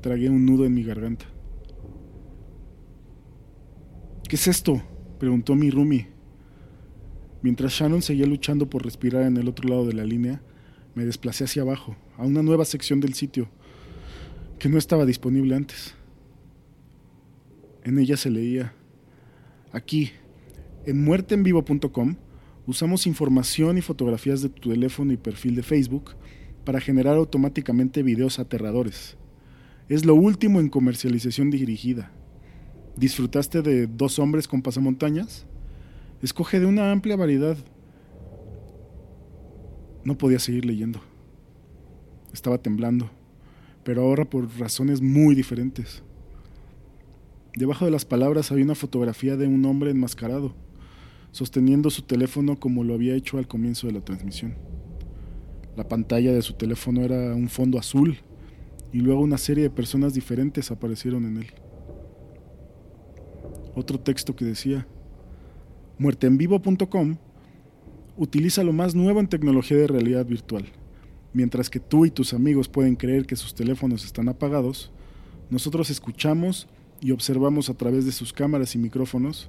Tragué 0.00 0.28
un 0.30 0.44
nudo 0.46 0.64
en 0.64 0.74
mi 0.74 0.82
garganta. 0.82 1.26
¿Qué 4.28 4.36
es 4.36 4.46
esto? 4.46 4.82
preguntó 5.18 5.54
mi 5.54 5.70
Rumi, 5.70 6.06
Mientras 7.40 7.72
Shannon 7.72 8.02
seguía 8.02 8.26
luchando 8.26 8.68
por 8.68 8.84
respirar 8.84 9.22
en 9.22 9.36
el 9.36 9.48
otro 9.48 9.68
lado 9.68 9.86
de 9.86 9.92
la 9.92 10.04
línea, 10.04 10.42
me 10.94 11.04
desplacé 11.04 11.44
hacia 11.44 11.62
abajo, 11.62 11.96
a 12.16 12.24
una 12.24 12.42
nueva 12.42 12.64
sección 12.64 13.00
del 13.00 13.14
sitio, 13.14 13.48
que 14.58 14.68
no 14.68 14.76
estaba 14.76 15.06
disponible 15.06 15.54
antes. 15.54 15.94
En 17.84 17.98
ella 17.98 18.16
se 18.16 18.30
leía, 18.30 18.72
aquí, 19.72 20.10
en 20.88 21.04
muerteenvivo.com, 21.04 22.16
usamos 22.66 23.06
información 23.06 23.76
y 23.76 23.82
fotografías 23.82 24.40
de 24.40 24.48
tu 24.48 24.70
teléfono 24.70 25.12
y 25.12 25.18
perfil 25.18 25.54
de 25.54 25.62
Facebook 25.62 26.12
para 26.64 26.80
generar 26.80 27.16
automáticamente 27.16 28.02
videos 28.02 28.38
aterradores. 28.38 29.18
Es 29.90 30.06
lo 30.06 30.14
último 30.14 30.60
en 30.60 30.70
comercialización 30.70 31.50
dirigida. 31.50 32.10
¿Disfrutaste 32.96 33.60
de 33.60 33.86
dos 33.86 34.18
hombres 34.18 34.48
con 34.48 34.62
pasamontañas? 34.62 35.44
Escoge 36.22 36.58
de 36.58 36.64
una 36.64 36.90
amplia 36.90 37.16
variedad. 37.16 37.58
No 40.04 40.16
podía 40.16 40.38
seguir 40.38 40.64
leyendo. 40.64 41.02
Estaba 42.32 42.56
temblando, 42.56 43.10
pero 43.84 44.04
ahora 44.04 44.24
por 44.24 44.48
razones 44.58 45.02
muy 45.02 45.34
diferentes. 45.34 46.02
Debajo 47.54 47.84
de 47.84 47.90
las 47.90 48.06
palabras 48.06 48.50
había 48.50 48.64
una 48.64 48.74
fotografía 48.74 49.36
de 49.36 49.48
un 49.48 49.66
hombre 49.66 49.90
enmascarado, 49.90 50.54
sosteniendo 51.38 51.88
su 51.88 52.02
teléfono 52.02 52.58
como 52.58 52.82
lo 52.82 52.94
había 52.94 53.14
hecho 53.14 53.38
al 53.38 53.46
comienzo 53.46 53.86
de 53.86 53.92
la 53.92 54.00
transmisión. 54.00 54.56
La 55.76 55.86
pantalla 55.86 56.32
de 56.32 56.42
su 56.42 56.54
teléfono 56.54 57.02
era 57.02 57.32
un 57.32 57.48
fondo 57.48 57.78
azul 57.78 58.18
y 58.92 58.98
luego 58.98 59.20
una 59.20 59.38
serie 59.38 59.62
de 59.62 59.70
personas 59.70 60.14
diferentes 60.14 60.72
aparecieron 60.72 61.24
en 61.26 61.36
él. 61.36 61.46
Otro 63.76 64.00
texto 64.00 64.34
que 64.34 64.44
decía, 64.44 64.88
muerteenvivo.com 66.00 67.18
utiliza 68.16 68.64
lo 68.64 68.72
más 68.72 68.96
nuevo 68.96 69.20
en 69.20 69.28
tecnología 69.28 69.76
de 69.76 69.86
realidad 69.86 70.26
virtual. 70.26 70.64
Mientras 71.32 71.70
que 71.70 71.78
tú 71.78 72.04
y 72.04 72.10
tus 72.10 72.34
amigos 72.34 72.68
pueden 72.68 72.96
creer 72.96 73.26
que 73.26 73.36
sus 73.36 73.54
teléfonos 73.54 74.04
están 74.04 74.28
apagados, 74.28 74.90
nosotros 75.50 75.88
escuchamos 75.88 76.66
y 77.00 77.12
observamos 77.12 77.70
a 77.70 77.74
través 77.74 78.04
de 78.06 78.10
sus 78.10 78.32
cámaras 78.32 78.74
y 78.74 78.78
micrófonos, 78.78 79.48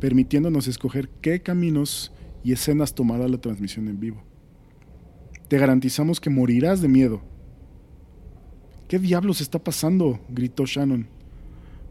permitiéndonos 0.00 0.68
escoger 0.68 1.08
qué 1.20 1.40
caminos 1.40 2.12
y 2.44 2.52
escenas 2.52 2.94
tomará 2.94 3.28
la 3.28 3.40
transmisión 3.40 3.88
en 3.88 4.00
vivo. 4.00 4.22
Te 5.48 5.58
garantizamos 5.58 6.20
que 6.20 6.30
morirás 6.30 6.80
de 6.80 6.88
miedo. 6.88 7.22
¿Qué 8.88 8.98
diablos 8.98 9.40
está 9.40 9.62
pasando? 9.62 10.20
gritó 10.28 10.64
Shannon. 10.64 11.08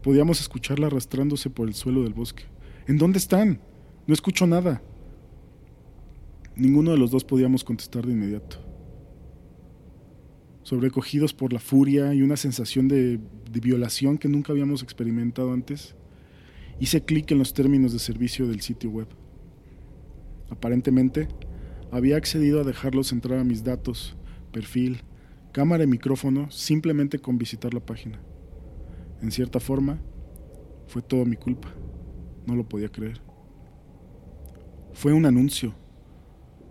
Podíamos 0.02 0.40
escucharla 0.40 0.86
arrastrándose 0.86 1.50
por 1.50 1.68
el 1.68 1.74
suelo 1.74 2.02
del 2.02 2.14
bosque. 2.14 2.44
¿En 2.86 2.98
dónde 2.98 3.18
están? 3.18 3.60
No 4.06 4.14
escucho 4.14 4.46
nada. 4.46 4.82
Ninguno 6.54 6.92
de 6.92 6.98
los 6.98 7.10
dos 7.10 7.24
podíamos 7.24 7.64
contestar 7.64 8.06
de 8.06 8.12
inmediato. 8.12 8.58
Sobrecogidos 10.62 11.34
por 11.34 11.52
la 11.52 11.58
furia 11.58 12.14
y 12.14 12.22
una 12.22 12.36
sensación 12.36 12.88
de, 12.88 13.20
violación 13.60 14.16
que 14.16 14.28
nunca 14.28 14.52
habíamos 14.52 14.82
experimentado 14.82 15.52
antes, 15.52 15.96
hice 16.78 17.04
clic 17.04 17.30
en 17.30 17.38
los 17.38 17.54
términos 17.54 17.92
de 17.92 17.98
servicio 17.98 18.46
del 18.46 18.60
sitio 18.60 18.90
web. 18.90 19.08
Aparentemente, 20.50 21.28
había 21.90 22.16
accedido 22.16 22.60
a 22.60 22.64
dejarlos 22.64 23.12
entrar 23.12 23.38
a 23.38 23.44
mis 23.44 23.64
datos, 23.64 24.16
perfil, 24.52 25.00
cámara 25.52 25.84
y 25.84 25.86
micrófono 25.86 26.50
simplemente 26.50 27.18
con 27.18 27.38
visitar 27.38 27.72
la 27.72 27.80
página. 27.80 28.20
En 29.22 29.30
cierta 29.30 29.60
forma, 29.60 29.98
fue 30.86 31.02
todo 31.02 31.24
mi 31.24 31.36
culpa. 31.36 31.68
No 32.46 32.54
lo 32.54 32.68
podía 32.68 32.90
creer. 32.90 33.20
Fue 34.92 35.12
un 35.12 35.26
anuncio. 35.26 35.74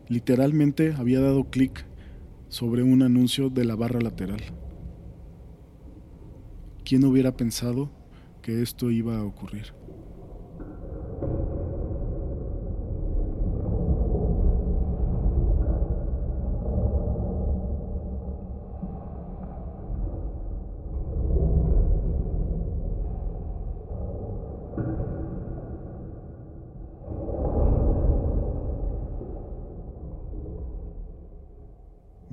Literalmente 0.07 0.93
había 0.93 1.19
dado 1.19 1.49
clic 1.49 1.85
sobre 2.47 2.83
un 2.83 3.01
anuncio 3.01 3.49
de 3.49 3.65
la 3.65 3.75
barra 3.75 3.99
lateral. 3.99 4.41
¿Quién 6.83 7.03
hubiera 7.03 7.35
pensado 7.35 7.89
que 8.41 8.61
esto 8.61 8.91
iba 8.91 9.17
a 9.17 9.23
ocurrir? 9.23 9.73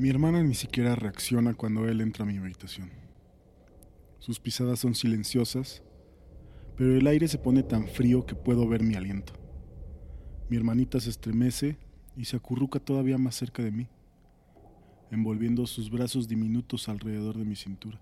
Mi 0.03 0.11
hermana 0.11 0.41
ni 0.53 0.57
siquiera 0.57 0.95
reacciona 0.95 1.55
cuando 1.55 1.89
él 1.89 2.03
entra 2.03 2.25
a 2.25 2.27
mi 2.27 2.37
habitación. 2.37 2.91
Sus 4.19 4.39
pisadas 4.39 4.81
son 4.81 4.95
silenciosas, 4.95 5.83
pero 6.77 6.95
el 6.95 7.07
aire 7.07 7.27
se 7.27 7.39
pone 7.39 7.63
tan 7.63 7.89
frío 7.89 8.27
que 8.27 8.35
puedo 8.35 8.69
ver 8.69 8.83
mi 8.83 8.95
aliento. 8.95 9.33
Mi 10.51 10.59
hermanita 10.59 11.01
se 11.01 11.09
estremece 11.09 11.79
y 12.19 12.27
se 12.27 12.37
acurruca 12.37 12.79
todavía 12.79 13.17
más 13.17 13.35
cerca 13.35 13.63
de 13.63 13.71
mí, 13.71 13.89
envolviendo 15.11 15.67
sus 15.67 15.91
brazos 15.91 16.29
diminutos 16.29 16.87
alrededor 16.87 17.39
de 17.39 17.47
mi 17.47 17.57
cintura. 17.57 17.99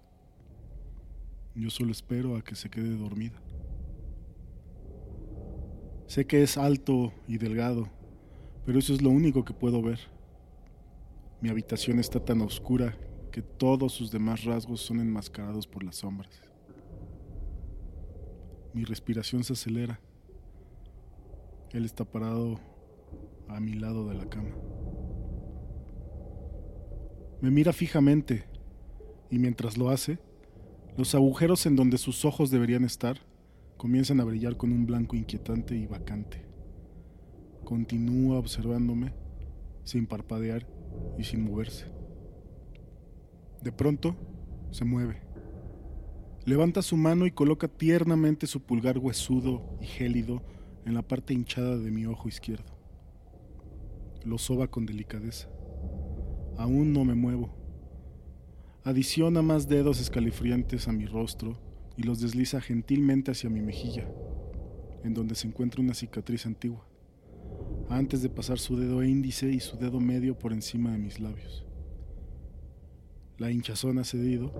Yo 1.54 1.70
solo 1.70 1.92
espero 1.92 2.34
a 2.34 2.42
que 2.42 2.56
se 2.56 2.68
quede 2.68 2.96
dormida. 2.96 3.40
Sé 6.08 6.26
que 6.26 6.42
es 6.42 6.58
alto 6.58 7.12
y 7.28 7.38
delgado, 7.38 7.88
pero 8.66 8.80
eso 8.80 8.92
es 8.92 9.02
lo 9.02 9.10
único 9.10 9.44
que 9.44 9.54
puedo 9.54 9.80
ver. 9.82 10.00
Mi 11.40 11.48
habitación 11.48 11.98
está 11.98 12.22
tan 12.22 12.42
oscura 12.42 12.94
que 13.32 13.40
todos 13.40 13.92
sus 13.92 14.10
demás 14.10 14.44
rasgos 14.44 14.82
son 14.82 15.00
enmascarados 15.00 15.66
por 15.66 15.82
las 15.82 15.96
sombras. 15.96 16.30
Mi 18.74 18.84
respiración 18.84 19.42
se 19.42 19.54
acelera. 19.54 20.00
Él 21.70 21.86
está 21.86 22.04
parado 22.04 22.60
a 23.48 23.58
mi 23.58 23.72
lado 23.72 24.06
de 24.08 24.14
la 24.14 24.28
cama. 24.28 24.54
Me 27.40 27.50
mira 27.50 27.72
fijamente 27.72 28.44
y 29.30 29.38
mientras 29.38 29.78
lo 29.78 29.88
hace, 29.88 30.18
los 30.98 31.14
agujeros 31.14 31.64
en 31.64 31.74
donde 31.74 31.96
sus 31.96 32.26
ojos 32.26 32.50
deberían 32.50 32.84
estar 32.84 33.18
comienzan 33.78 34.20
a 34.20 34.24
brillar 34.24 34.58
con 34.58 34.72
un 34.72 34.84
blanco 34.84 35.16
inquietante 35.16 35.74
y 35.74 35.86
vacante. 35.86 36.44
Continúa 37.64 38.38
observándome 38.38 39.14
sin 39.84 40.06
parpadear 40.06 40.66
y 41.18 41.24
sin 41.24 41.42
moverse. 41.42 41.86
De 43.62 43.72
pronto, 43.72 44.16
se 44.70 44.84
mueve. 44.84 45.22
Levanta 46.46 46.82
su 46.82 46.96
mano 46.96 47.26
y 47.26 47.30
coloca 47.30 47.68
tiernamente 47.68 48.46
su 48.46 48.62
pulgar 48.62 48.98
huesudo 48.98 49.76
y 49.80 49.86
gélido 49.86 50.42
en 50.86 50.94
la 50.94 51.02
parte 51.02 51.34
hinchada 51.34 51.76
de 51.76 51.90
mi 51.90 52.06
ojo 52.06 52.28
izquierdo. 52.28 52.78
Lo 54.24 54.38
soba 54.38 54.68
con 54.68 54.86
delicadeza. 54.86 55.48
Aún 56.56 56.92
no 56.92 57.04
me 57.04 57.14
muevo. 57.14 57.54
Adiciona 58.82 59.42
más 59.42 59.68
dedos 59.68 60.00
escalofriantes 60.00 60.88
a 60.88 60.92
mi 60.92 61.04
rostro 61.04 61.58
y 61.96 62.02
los 62.02 62.20
desliza 62.20 62.60
gentilmente 62.60 63.30
hacia 63.30 63.50
mi 63.50 63.60
mejilla, 63.60 64.08
en 65.04 65.12
donde 65.12 65.34
se 65.34 65.48
encuentra 65.48 65.82
una 65.82 65.92
cicatriz 65.92 66.46
antigua 66.46 66.89
antes 67.90 68.22
de 68.22 68.30
pasar 68.30 68.58
su 68.58 68.76
dedo 68.76 69.02
índice 69.02 69.50
y 69.50 69.58
su 69.58 69.76
dedo 69.76 70.00
medio 70.00 70.38
por 70.38 70.52
encima 70.52 70.92
de 70.92 70.98
mis 70.98 71.18
labios. 71.18 71.66
La 73.36 73.50
hinchazón 73.50 73.98
ha 73.98 74.04
cedido, 74.04 74.52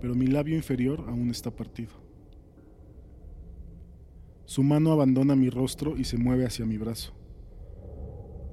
pero 0.00 0.14
mi 0.14 0.26
labio 0.26 0.54
inferior 0.54 1.04
aún 1.08 1.30
está 1.30 1.50
partido. 1.50 1.92
Su 4.44 4.62
mano 4.62 4.92
abandona 4.92 5.34
mi 5.34 5.48
rostro 5.48 5.96
y 5.96 6.04
se 6.04 6.18
mueve 6.18 6.44
hacia 6.44 6.66
mi 6.66 6.76
brazo. 6.76 7.14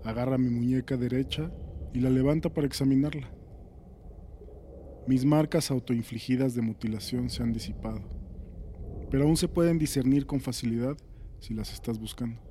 Agarra 0.05 0.37
mi 0.37 0.49
muñeca 0.49 0.95
derecha 0.95 1.51
y 1.93 1.99
la 1.99 2.09
levanta 2.09 2.53
para 2.53 2.67
examinarla. 2.67 3.29
Mis 5.07 5.25
marcas 5.25 5.71
autoinfligidas 5.71 6.55
de 6.55 6.61
mutilación 6.61 7.29
se 7.29 7.43
han 7.43 7.51
disipado, 7.51 8.01
pero 9.11 9.25
aún 9.25 9.35
se 9.35 9.49
pueden 9.49 9.77
discernir 9.77 10.25
con 10.25 10.39
facilidad 10.39 10.95
si 11.39 11.53
las 11.53 11.73
estás 11.73 11.99
buscando. 11.99 12.48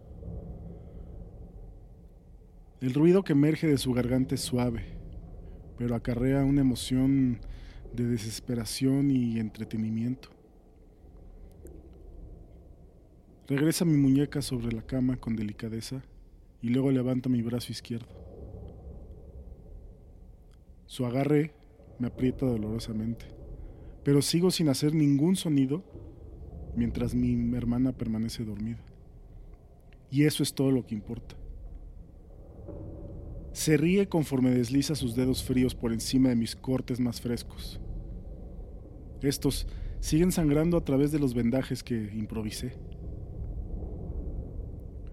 El 2.81 2.95
ruido 2.95 3.25
que 3.25 3.33
emerge 3.33 3.67
de 3.67 3.77
su 3.77 3.93
garganta 3.93 4.37
es 4.37 4.41
suave, 4.41 4.85
pero 5.77 5.97
acarrea 5.97 6.45
una 6.45 6.61
emoción 6.61 7.41
de 7.93 8.05
desesperación 8.05 9.11
y 9.11 9.41
entretenimiento. 9.41 10.29
Regresa 13.49 13.85
mi 13.85 13.97
muñeca 13.97 14.43
sobre 14.43 14.71
la 14.71 14.83
cama 14.83 15.17
con 15.17 15.35
delicadeza 15.35 16.05
y 16.63 16.69
luego 16.69 16.93
levanta 16.93 17.29
mi 17.29 17.43
brazo 17.43 17.73
izquierdo. 17.73 18.15
Su 20.87 21.05
agarre 21.05 21.55
me 21.99 22.07
aprieta 22.07 22.47
dolorosamente, 22.47 23.27
pero 24.05 24.23
sigo 24.23 24.53
sin 24.53 24.69
hacer 24.69 24.95
ningún 24.95 25.35
sonido 25.35 25.83
mientras 26.77 27.13
mi 27.13 27.57
hermana 27.57 27.91
permanece 27.91 28.45
dormida. 28.45 28.85
Y 30.13 30.27
eso 30.27 30.45
es 30.45 30.55
todo 30.55 30.71
lo 30.71 30.87
que 30.87 30.95
importa. 30.95 31.35
Se 33.59 33.77
ríe 33.77 34.09
conforme 34.09 34.53
desliza 34.53 34.95
sus 34.95 35.17
dedos 35.17 35.43
fríos 35.43 35.75
por 35.75 35.93
encima 35.93 36.29
de 36.29 36.37
mis 36.37 36.55
cortes 36.55 37.01
más 37.01 37.21
frescos. 37.21 37.81
Estos 39.21 39.67
siguen 39.99 40.31
sangrando 40.31 40.77
a 40.77 40.85
través 40.85 41.11
de 41.11 41.19
los 41.19 41.35
vendajes 41.35 41.83
que 41.83 41.97
improvisé. 42.15 42.75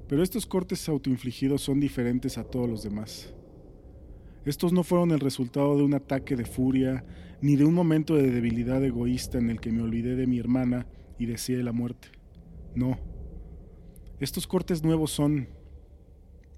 Pero 0.07 0.21
estos 0.21 0.45
cortes 0.45 0.87
autoinfligidos 0.87 1.63
son 1.63 1.79
diferentes 1.79 2.37
a 2.37 2.43
todos 2.43 2.69
los 2.69 2.83
demás. 2.83 3.33
Estos 4.45 4.71
no 4.73 4.83
fueron 4.83 5.09
el 5.09 5.21
resultado 5.21 5.75
de 5.75 5.81
un 5.81 5.95
ataque 5.95 6.35
de 6.35 6.45
furia 6.45 7.03
ni 7.41 7.55
de 7.55 7.65
un 7.65 7.73
momento 7.73 8.13
de 8.13 8.29
debilidad 8.29 8.83
egoísta 8.85 9.39
en 9.39 9.49
el 9.49 9.59
que 9.59 9.71
me 9.71 9.81
olvidé 9.81 10.15
de 10.15 10.27
mi 10.27 10.37
hermana 10.37 10.85
y 11.17 11.25
deseé 11.25 11.63
la 11.63 11.71
muerte. 11.71 12.09
No. 12.75 12.99
Estos 14.19 14.45
cortes 14.45 14.83
nuevos 14.83 15.09
son 15.09 15.47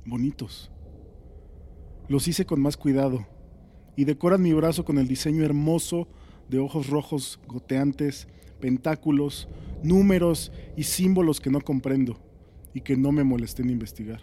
bonitos. 0.06 0.70
Los 2.10 2.28
hice 2.28 2.46
con 2.46 2.62
más 2.62 2.78
cuidado 2.78 3.26
y 3.96 4.06
decoran 4.06 4.42
mi 4.42 4.54
brazo 4.54 4.86
con 4.86 4.98
el 4.98 5.08
diseño 5.08 5.44
hermoso 5.44 6.08
de 6.48 6.60
ojos 6.60 6.88
rojos 6.90 7.40
goteantes, 7.48 8.28
pentáculos, 8.60 9.50
números 9.84 10.52
y 10.78 10.84
símbolos 10.84 11.42
que 11.42 11.50
no 11.50 11.60
comprendo 11.62 12.18
y 12.74 12.82
que 12.82 12.96
no 12.96 13.12
me 13.12 13.24
molesté 13.24 13.64
en 13.64 13.72
investigar. 13.72 14.22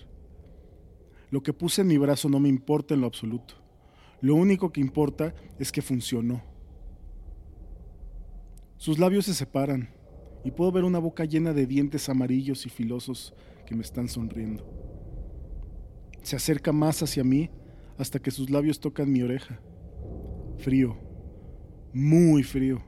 Lo 1.30 1.42
que 1.42 1.52
puse 1.52 1.82
en 1.82 1.88
mi 1.88 1.98
brazo 1.98 2.28
no 2.28 2.40
me 2.40 2.48
importa 2.48 2.94
en 2.94 3.00
lo 3.00 3.06
absoluto. 3.06 3.54
Lo 4.20 4.34
único 4.34 4.72
que 4.72 4.80
importa 4.80 5.34
es 5.58 5.70
que 5.70 5.82
funcionó. 5.82 6.42
Sus 8.78 8.98
labios 8.98 9.26
se 9.26 9.34
separan 9.34 9.90
y 10.44 10.50
puedo 10.50 10.72
ver 10.72 10.84
una 10.84 10.98
boca 10.98 11.24
llena 11.24 11.52
de 11.52 11.66
dientes 11.66 12.08
amarillos 12.08 12.64
y 12.66 12.70
filosos 12.70 13.34
que 13.66 13.74
me 13.74 13.82
están 13.82 14.08
sonriendo. 14.08 14.66
Se 16.22 16.36
acerca 16.36 16.72
más 16.72 17.02
hacia 17.02 17.24
mí 17.24 17.50
hasta 17.98 18.18
que 18.18 18.30
sus 18.30 18.50
labios 18.50 18.80
tocan 18.80 19.12
mi 19.12 19.22
oreja. 19.22 19.60
Frío, 20.58 20.96
muy 21.92 22.42
frío. 22.42 22.82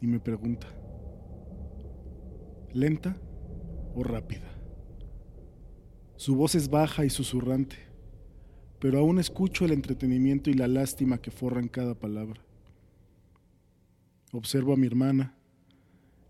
Y 0.00 0.06
me 0.06 0.20
pregunta, 0.20 0.66
¿lenta 2.72 3.16
o 3.94 4.02
rápida? 4.02 4.50
Su 6.16 6.36
voz 6.36 6.54
es 6.54 6.68
baja 6.68 7.04
y 7.04 7.10
susurrante, 7.10 7.76
pero 8.78 8.98
aún 8.98 9.18
escucho 9.18 9.64
el 9.64 9.72
entretenimiento 9.72 10.50
y 10.50 10.54
la 10.54 10.68
lástima 10.68 11.18
que 11.18 11.30
forran 11.30 11.68
cada 11.68 11.94
palabra. 11.94 12.40
Observo 14.32 14.72
a 14.72 14.76
mi 14.76 14.86
hermana. 14.86 15.34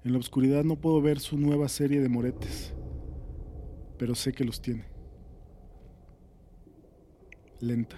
En 0.05 0.13
la 0.13 0.19
oscuridad 0.19 0.63
no 0.63 0.81
puedo 0.81 1.03
ver 1.03 1.19
su 1.19 1.37
nueva 1.37 1.69
serie 1.69 2.01
de 2.01 2.09
moretes, 2.09 2.73
pero 3.99 4.15
sé 4.15 4.33
que 4.33 4.45
los 4.45 4.63
tiene. 4.63 4.96
Lenta, 7.61 7.97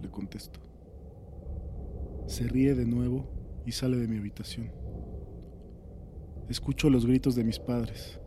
le 0.00 0.08
contesto. 0.08 0.60
Se 2.26 2.46
ríe 2.46 2.74
de 2.74 2.86
nuevo 2.86 3.28
y 3.66 3.72
sale 3.72 3.96
de 3.96 4.06
mi 4.06 4.18
habitación. 4.18 4.70
Escucho 6.48 6.88
los 6.88 7.04
gritos 7.04 7.34
de 7.34 7.42
mis 7.42 7.58
padres. 7.58 8.20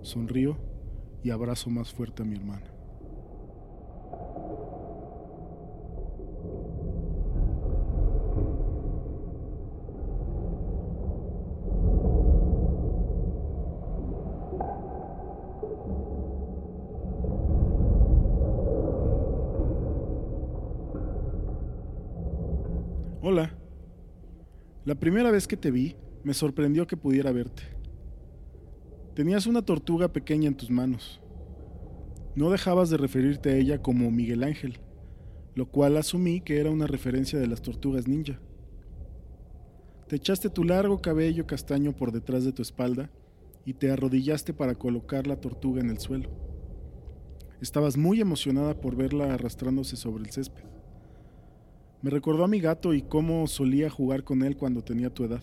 Sonrío 0.00 0.56
y 1.22 1.30
abrazo 1.30 1.68
más 1.68 1.92
fuerte 1.92 2.22
a 2.22 2.24
mi 2.24 2.36
hermana. 2.36 2.72
Hola. 23.24 23.54
La 24.84 24.91
primera 25.02 25.32
vez 25.32 25.48
que 25.48 25.56
te 25.56 25.72
vi, 25.72 25.96
me 26.22 26.32
sorprendió 26.32 26.86
que 26.86 26.96
pudiera 26.96 27.32
verte. 27.32 27.64
Tenías 29.16 29.48
una 29.48 29.62
tortuga 29.62 30.12
pequeña 30.12 30.46
en 30.46 30.56
tus 30.56 30.70
manos. 30.70 31.20
No 32.36 32.50
dejabas 32.50 32.88
de 32.88 32.98
referirte 32.98 33.50
a 33.50 33.56
ella 33.56 33.82
como 33.82 34.12
Miguel 34.12 34.44
Ángel, 34.44 34.78
lo 35.56 35.68
cual 35.68 35.96
asumí 35.96 36.40
que 36.40 36.60
era 36.60 36.70
una 36.70 36.86
referencia 36.86 37.40
de 37.40 37.48
las 37.48 37.62
tortugas 37.62 38.06
ninja. 38.06 38.38
Te 40.06 40.14
echaste 40.14 40.48
tu 40.50 40.62
largo 40.62 41.02
cabello 41.02 41.48
castaño 41.48 41.96
por 41.96 42.12
detrás 42.12 42.44
de 42.44 42.52
tu 42.52 42.62
espalda 42.62 43.10
y 43.64 43.74
te 43.74 43.90
arrodillaste 43.90 44.54
para 44.54 44.76
colocar 44.76 45.26
la 45.26 45.40
tortuga 45.40 45.80
en 45.80 45.90
el 45.90 45.98
suelo. 45.98 46.30
Estabas 47.60 47.96
muy 47.96 48.20
emocionada 48.20 48.80
por 48.80 48.94
verla 48.94 49.34
arrastrándose 49.34 49.96
sobre 49.96 50.22
el 50.22 50.30
césped. 50.30 50.62
Me 52.02 52.10
recordó 52.10 52.44
a 52.44 52.48
mi 52.48 52.60
gato 52.60 52.94
y 52.94 53.02
cómo 53.02 53.46
solía 53.46 53.88
jugar 53.88 54.24
con 54.24 54.42
él 54.42 54.56
cuando 54.56 54.82
tenía 54.82 55.08
tu 55.08 55.24
edad. 55.24 55.42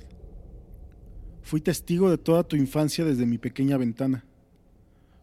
Fui 1.41 1.61
testigo 1.61 2.11
de 2.11 2.17
toda 2.17 2.43
tu 2.43 2.57
infancia 2.57 3.05
desde 3.05 3.25
mi 3.25 3.37
pequeña 3.37 3.77
ventana. 3.77 4.25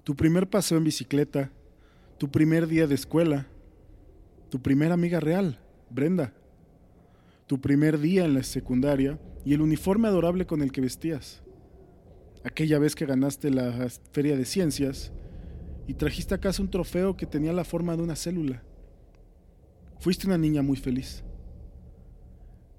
Tu 0.03 0.17
primer 0.17 0.49
paseo 0.49 0.79
en 0.79 0.85
bicicleta, 0.85 1.53
tu 2.17 2.31
primer 2.31 2.67
día 2.67 2.87
de 2.87 2.95
escuela, 2.95 3.47
tu 4.49 4.63
primera 4.63 4.95
amiga 4.95 5.21
real, 5.21 5.61
Brenda, 5.91 6.33
tu 7.47 7.61
primer 7.61 7.99
día 7.99 8.25
en 8.25 8.35
la 8.35 8.43
secundaria 8.43 9.21
y 9.45 9.53
el 9.53 9.61
uniforme 9.61 10.09
adorable 10.09 10.47
con 10.47 10.63
el 10.63 10.73
que 10.73 10.81
vestías. 10.81 11.43
Aquella 12.45 12.79
vez 12.79 12.95
que 12.95 13.07
ganaste 13.07 13.51
la 13.51 13.89
feria 14.13 14.37
de 14.37 14.45
ciencias 14.47 15.13
y 15.87 15.95
trajiste 15.95 16.35
a 16.35 16.39
casa 16.39 16.63
un 16.63 16.71
trofeo 16.71 17.17
que 17.17 17.27
tenía 17.27 17.53
la 17.53 17.65
forma 17.65 17.95
de 17.95 18.03
una 18.03 18.17
célula. 18.17 18.63
Fuiste 19.99 20.27
una 20.27 20.39
niña 20.39 20.63
muy 20.63 20.77
feliz. 20.77 21.26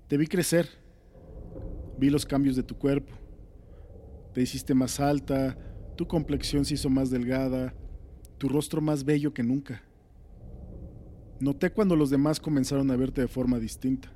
Te 0.08 0.16
vi 0.16 0.28
crecer, 0.28 0.70
vi 1.98 2.10
los 2.10 2.26
cambios 2.26 2.56
de 2.56 2.64
tu 2.64 2.78
cuerpo. 2.78 3.14
Te 4.34 4.42
hiciste 4.42 4.74
más 4.74 5.02
alta, 5.02 5.58
tu 5.98 6.08
complexión 6.08 6.64
se 6.64 6.76
hizo 6.76 6.90
más 6.90 7.10
delgada, 7.10 7.74
tu 8.38 8.48
rostro 8.48 8.80
más 8.80 9.04
bello 9.04 9.34
que 9.34 9.44
nunca. 9.44 9.84
Noté 11.42 11.72
cuando 11.72 11.98
los 11.98 12.10
demás 12.10 12.40
comenzaron 12.40 12.90
a 12.90 12.96
verte 12.96 13.20
de 13.20 13.28
forma 13.28 13.60
distinta. 13.60 14.10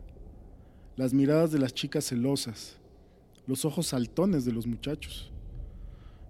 Las 0.95 1.13
miradas 1.13 1.51
de 1.51 1.60
las 1.60 1.73
chicas 1.73 2.06
celosas, 2.06 2.77
los 3.45 3.65
ojos 3.65 3.88
saltones 3.88 4.45
de 4.45 4.54
los 4.54 4.67
muchachos. 4.67 5.34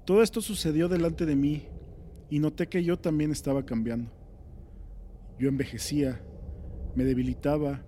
Todo 0.06 0.24
esto 0.24 0.42
sucedió 0.42 0.90
delante 0.90 1.28
de 1.28 1.36
mí 1.36 1.68
y 2.32 2.40
noté 2.40 2.68
que 2.68 2.84
yo 2.84 2.98
también 2.98 3.32
estaba 3.32 3.64
cambiando. 3.64 4.12
Yo 5.38 5.50
envejecía, 5.50 6.20
me 6.96 7.04
debilitaba, 7.04 7.84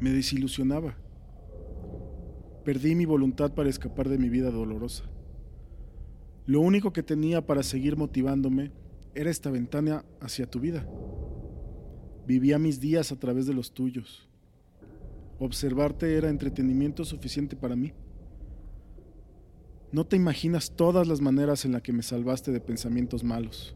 me 0.00 0.10
desilusionaba. 0.10 0.96
Perdí 2.64 2.94
mi 2.94 3.04
voluntad 3.04 3.54
para 3.54 3.68
escapar 3.68 4.08
de 4.08 4.18
mi 4.18 4.28
vida 4.28 4.50
dolorosa. 4.50 5.04
Lo 6.46 6.60
único 6.60 6.92
que 6.92 7.02
tenía 7.02 7.46
para 7.46 7.62
seguir 7.62 7.96
motivándome 7.96 8.72
era 9.14 9.30
esta 9.30 9.50
ventana 9.50 10.04
hacia 10.20 10.50
tu 10.50 10.60
vida. 10.60 10.86
Vivía 12.26 12.58
mis 12.58 12.80
días 12.80 13.12
a 13.12 13.16
través 13.18 13.46
de 13.46 13.54
los 13.54 13.72
tuyos. 13.72 14.28
Observarte 15.38 16.16
era 16.16 16.28
entretenimiento 16.28 17.04
suficiente 17.04 17.56
para 17.56 17.76
mí. 17.76 17.92
No 19.92 20.06
te 20.06 20.16
imaginas 20.16 20.76
todas 20.76 21.08
las 21.08 21.20
maneras 21.20 21.64
en 21.64 21.72
las 21.72 21.82
que 21.82 21.92
me 21.92 22.02
salvaste 22.02 22.52
de 22.52 22.60
pensamientos 22.60 23.24
malos, 23.24 23.74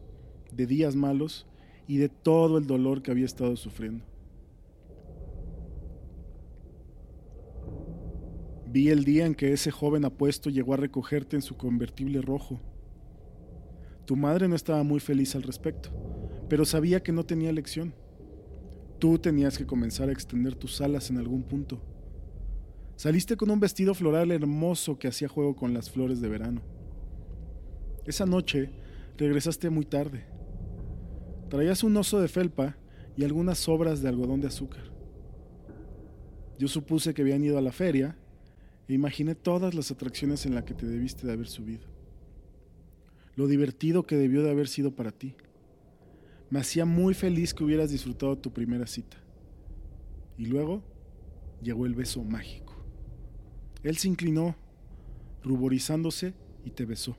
de 0.51 0.65
días 0.65 0.95
malos 0.95 1.45
y 1.87 1.97
de 1.97 2.07
todo 2.07 2.57
el 2.57 2.67
dolor 2.67 3.01
que 3.01 3.11
había 3.11 3.25
estado 3.25 3.55
sufriendo. 3.57 4.05
Vi 8.75 8.89
el 8.89 9.05
día 9.05 9.25
en 9.25 9.35
que 9.35 9.53
ese 9.53 9.71
joven 9.71 10.03
apuesto 10.03 10.49
llegó 10.49 10.73
a 10.73 10.77
recogerte 10.77 11.37
en 11.37 11.41
su 11.41 11.55
convertible 11.55 12.21
rojo. 12.21 12.59
Tu 14.03 14.17
madre 14.17 14.49
no 14.49 14.55
estaba 14.57 14.83
muy 14.83 14.99
feliz 14.99 15.33
al 15.33 15.43
respecto, 15.43 15.91
pero 16.49 16.65
sabía 16.65 17.01
que 17.01 17.13
no 17.13 17.25
tenía 17.25 17.49
elección. 17.49 17.93
Tú 18.99 19.17
tenías 19.17 19.57
que 19.57 19.65
comenzar 19.65 20.09
a 20.09 20.11
extender 20.11 20.55
tus 20.55 20.81
alas 20.81 21.09
en 21.09 21.19
algún 21.19 21.43
punto 21.43 21.81
Saliste 22.97 23.37
con 23.37 23.49
un 23.49 23.61
vestido 23.61 23.93
floral 23.93 24.29
hermoso 24.29 24.99
que 24.99 25.07
hacía 25.07 25.29
juego 25.29 25.55
con 25.55 25.73
las 25.73 25.89
flores 25.89 26.19
de 26.19 26.27
verano. 26.27 26.61
Esa 28.05 28.25
noche 28.25 28.71
regresaste 29.15 29.69
muy 29.69 29.85
tarde. 29.85 30.25
Traías 31.49 31.81
un 31.81 31.95
oso 31.95 32.19
de 32.19 32.27
felpa 32.27 32.75
y 33.15 33.23
algunas 33.23 33.57
sobras 33.57 34.01
de 34.01 34.09
algodón 34.09 34.41
de 34.41 34.47
azúcar. 34.47 34.83
Yo 36.59 36.67
supuse 36.67 37.13
que 37.13 37.21
habían 37.21 37.41
ido 37.41 37.57
a 37.57 37.61
la 37.61 37.71
feria 37.71 38.17
e 38.87 38.93
imaginé 38.93 39.35
todas 39.35 39.73
las 39.73 39.91
atracciones 39.91 40.45
en 40.45 40.55
las 40.55 40.63
que 40.63 40.73
te 40.73 40.85
debiste 40.85 41.25
de 41.25 41.33
haber 41.33 41.47
subido. 41.47 41.87
Lo 43.35 43.47
divertido 43.47 44.03
que 44.03 44.15
debió 44.15 44.43
de 44.43 44.51
haber 44.51 44.67
sido 44.67 44.95
para 44.95 45.11
ti. 45.11 45.35
Me 46.49 46.59
hacía 46.59 46.85
muy 46.85 47.13
feliz 47.13 47.53
que 47.53 47.63
hubieras 47.63 47.91
disfrutado 47.91 48.37
tu 48.37 48.53
primera 48.53 48.87
cita. 48.87 49.17
Y 50.37 50.45
luego 50.45 50.83
llegó 51.61 51.85
el 51.85 51.95
beso 51.95 52.23
mágico. 52.23 52.75
Él 53.83 53.97
se 53.97 54.07
inclinó, 54.07 54.55
ruborizándose, 55.43 56.33
y 56.63 56.71
te 56.71 56.85
besó. 56.85 57.15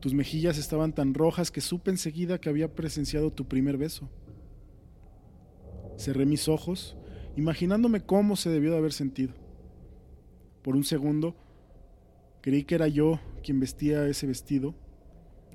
Tus 0.00 0.14
mejillas 0.14 0.58
estaban 0.58 0.94
tan 0.94 1.14
rojas 1.14 1.50
que 1.50 1.60
supe 1.60 1.90
enseguida 1.90 2.40
que 2.40 2.48
había 2.48 2.74
presenciado 2.74 3.30
tu 3.30 3.46
primer 3.46 3.76
beso. 3.76 4.08
Cerré 5.96 6.24
mis 6.24 6.48
ojos, 6.48 6.96
imaginándome 7.36 8.00
cómo 8.00 8.36
se 8.36 8.50
debió 8.50 8.70
de 8.70 8.78
haber 8.78 8.92
sentido. 8.92 9.34
Por 10.62 10.76
un 10.76 10.84
segundo, 10.84 11.34
creí 12.40 12.64
que 12.64 12.74
era 12.74 12.88
yo 12.88 13.18
quien 13.42 13.60
vestía 13.60 14.06
ese 14.06 14.26
vestido, 14.26 14.74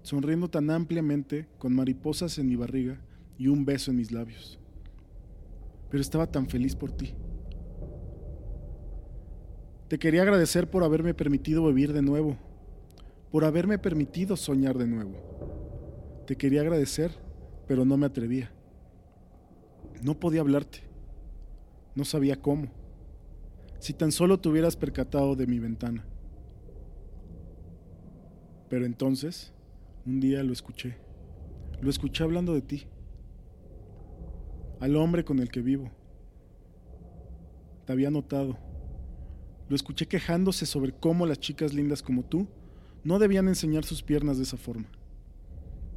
sonriendo 0.02 0.50
tan 0.50 0.70
ampliamente, 0.70 1.48
con 1.58 1.76
mariposas 1.76 2.38
en 2.38 2.48
mi 2.48 2.56
barriga 2.56 3.00
y 3.38 3.48
un 3.48 3.66
beso 3.66 3.92
en 3.92 3.98
mis 3.98 4.12
labios. 4.12 4.60
Pero 5.90 6.02
estaba 6.02 6.28
tan 6.28 6.48
feliz 6.48 6.76
por 6.76 6.92
ti. 6.92 7.14
Te 9.88 10.00
quería 10.00 10.24
agradecer 10.24 10.70
por 10.70 10.84
haberme 10.84 11.14
permitido 11.14 11.68
vivir 11.68 11.94
de 11.94 12.02
nuevo, 12.02 12.38
por 13.32 13.46
haberme 13.46 13.78
permitido 13.78 14.36
soñar 14.36 14.78
de 14.78 14.88
nuevo. 14.88 16.24
Te 16.26 16.36
quería 16.36 16.62
agradecer, 16.62 17.12
pero 17.68 17.86
no 17.86 17.96
me 17.98 18.08
atrevía. 18.08 18.52
No 20.02 20.20
podía 20.20 20.42
hablarte. 20.42 20.80
No 21.94 22.04
sabía 22.04 22.42
cómo. 22.42 22.85
Si 23.80 23.94
tan 23.94 24.12
solo 24.12 24.40
te 24.40 24.50
hubieras 24.50 24.76
percatado 24.76 25.36
de 25.36 25.48
mi 25.48 25.60
ventana. 25.60 26.06
Pero 28.70 28.86
entonces, 28.86 29.54
un 30.06 30.20
día 30.20 30.44
lo 30.44 30.54
escuché. 30.54 30.98
Lo 31.82 31.90
escuché 31.90 32.24
hablando 32.24 32.54
de 32.54 32.62
ti. 32.62 32.88
Al 34.80 34.96
hombre 34.96 35.24
con 35.24 35.40
el 35.40 35.50
que 35.50 35.62
vivo. 35.62 35.92
Te 37.86 37.94
había 37.94 38.10
notado 38.10 38.58
lo 39.68 39.76
escuché 39.76 40.08
quejándose 40.08 40.66
sobre 40.66 40.92
cómo 40.92 41.26
las 41.26 41.40
chicas 41.40 41.74
lindas 41.74 42.04
como 42.04 42.24
tú 42.24 42.48
no 43.04 43.18
debían 43.18 43.48
enseñar 43.48 43.84
sus 43.84 44.04
piernas 44.04 44.38
de 44.38 44.44
esa 44.44 44.58
forma. 44.58 44.86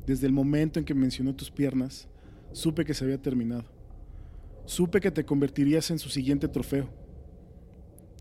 Desde 0.06 0.26
el 0.26 0.32
momento 0.32 0.78
en 0.78 0.86
que 0.86 0.94
mencionó 0.94 1.34
tus 1.34 1.50
piernas, 1.50 2.08
supe 2.52 2.84
que 2.84 2.94
se 2.94 3.04
había 3.04 3.20
terminado. 3.20 3.64
Supe 4.64 5.00
que 5.00 5.10
te 5.10 5.24
convertirías 5.24 5.90
en 5.90 5.98
su 5.98 6.08
siguiente 6.08 6.48
trofeo. 6.48 6.88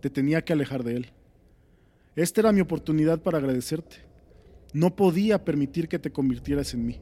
Te 0.07 0.11
tenía 0.11 0.41
que 0.41 0.53
alejar 0.53 0.85
de 0.85 0.95
él. 0.95 1.07
Esta 2.15 2.39
era 2.39 2.53
mi 2.53 2.61
oportunidad 2.61 3.21
para 3.21 3.39
agradecerte. 3.39 3.97
No 4.71 4.95
podía 4.95 5.43
permitir 5.43 5.89
que 5.89 5.99
te 5.99 6.13
convirtieras 6.13 6.73
en 6.73 6.85
mí. 6.85 7.01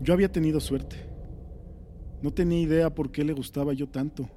Yo 0.00 0.14
había 0.14 0.32
tenido 0.32 0.60
suerte. 0.60 0.96
No 2.22 2.32
tenía 2.32 2.58
idea 2.58 2.94
por 2.94 3.12
qué 3.12 3.22
le 3.22 3.34
gustaba 3.34 3.74
yo 3.74 3.86
tanto. 3.86 4.30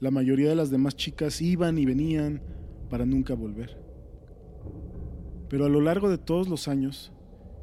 La 0.00 0.10
mayoría 0.10 0.48
de 0.48 0.56
las 0.56 0.70
demás 0.70 0.96
chicas 0.96 1.40
iban 1.40 1.78
y 1.78 1.86
venían 1.86 2.42
para 2.90 3.06
nunca 3.06 3.34
volver. 3.34 3.80
Pero 5.48 5.66
a 5.66 5.68
lo 5.68 5.80
largo 5.80 6.10
de 6.10 6.18
todos 6.18 6.48
los 6.48 6.66
años, 6.66 7.12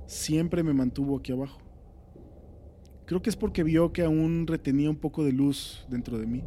siempre 0.06 0.64
me 0.64 0.72
mantuvo 0.72 1.18
aquí 1.18 1.34
abajo. 1.34 1.61
Creo 3.06 3.22
que 3.22 3.30
es 3.30 3.36
porque 3.36 3.64
vio 3.64 3.92
que 3.92 4.04
aún 4.04 4.48
retenía 4.48 4.90
un 4.90 4.96
poco 4.96 5.24
de 5.24 5.32
luz 5.32 5.86
dentro 5.90 6.18
de 6.18 6.28
mí. 6.28 6.44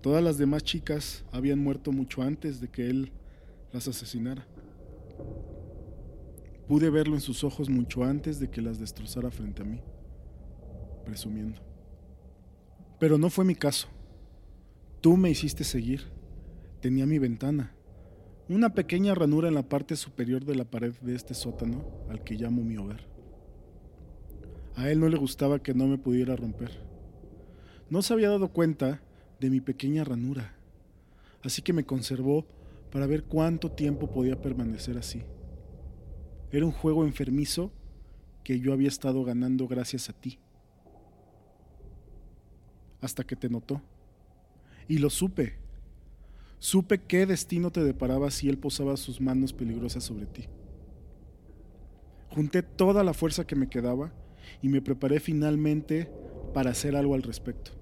Todas 0.00 0.22
las 0.22 0.38
demás 0.38 0.64
chicas 0.64 1.24
habían 1.30 1.60
muerto 1.60 1.92
mucho 1.92 2.22
antes 2.22 2.60
de 2.60 2.68
que 2.68 2.90
él 2.90 3.12
las 3.72 3.86
asesinara. 3.86 4.46
Pude 6.66 6.90
verlo 6.90 7.14
en 7.14 7.20
sus 7.20 7.44
ojos 7.44 7.68
mucho 7.68 8.02
antes 8.02 8.40
de 8.40 8.50
que 8.50 8.62
las 8.62 8.80
destrozara 8.80 9.30
frente 9.30 9.62
a 9.62 9.64
mí 9.64 9.80
presumiendo. 11.04 11.60
Pero 12.98 13.18
no 13.18 13.30
fue 13.30 13.44
mi 13.44 13.54
caso. 13.54 13.88
Tú 15.00 15.16
me 15.16 15.30
hiciste 15.30 15.64
seguir. 15.64 16.10
Tenía 16.80 17.06
mi 17.06 17.18
ventana, 17.18 17.74
una 18.48 18.74
pequeña 18.74 19.14
ranura 19.14 19.46
en 19.48 19.54
la 19.54 19.68
parte 19.68 19.94
superior 19.94 20.44
de 20.44 20.56
la 20.56 20.64
pared 20.64 20.92
de 21.00 21.14
este 21.14 21.32
sótano 21.32 21.84
al 22.10 22.24
que 22.24 22.34
llamo 22.34 22.64
mi 22.64 22.76
hogar. 22.76 23.11
A 24.76 24.90
él 24.90 25.00
no 25.00 25.08
le 25.08 25.18
gustaba 25.18 25.62
que 25.62 25.74
no 25.74 25.86
me 25.86 25.98
pudiera 25.98 26.36
romper. 26.36 26.70
No 27.90 28.02
se 28.02 28.14
había 28.14 28.30
dado 28.30 28.48
cuenta 28.48 29.02
de 29.38 29.50
mi 29.50 29.60
pequeña 29.60 30.04
ranura, 30.04 30.54
así 31.42 31.62
que 31.62 31.72
me 31.72 31.84
conservó 31.84 32.46
para 32.90 33.06
ver 33.06 33.24
cuánto 33.24 33.70
tiempo 33.70 34.10
podía 34.10 34.40
permanecer 34.40 34.96
así. 34.98 35.22
Era 36.50 36.66
un 36.66 36.72
juego 36.72 37.04
enfermizo 37.04 37.70
que 38.44 38.60
yo 38.60 38.72
había 38.72 38.88
estado 38.88 39.24
ganando 39.24 39.68
gracias 39.68 40.08
a 40.08 40.12
ti 40.12 40.38
hasta 43.02 43.24
que 43.24 43.36
te 43.36 43.50
notó. 43.50 43.82
Y 44.88 44.98
lo 44.98 45.10
supe. 45.10 45.58
Supe 46.58 47.02
qué 47.02 47.26
destino 47.26 47.70
te 47.70 47.82
deparaba 47.82 48.30
si 48.30 48.48
él 48.48 48.56
posaba 48.56 48.96
sus 48.96 49.20
manos 49.20 49.52
peligrosas 49.52 50.04
sobre 50.04 50.26
ti. 50.26 50.46
Junté 52.30 52.62
toda 52.62 53.04
la 53.04 53.12
fuerza 53.12 53.46
que 53.46 53.56
me 53.56 53.68
quedaba 53.68 54.12
y 54.60 54.68
me 54.68 54.82
preparé 54.82 55.20
finalmente 55.20 56.10
para 56.52 56.70
hacer 56.70 56.96
algo 56.96 57.14
al 57.14 57.22
respecto. 57.22 57.72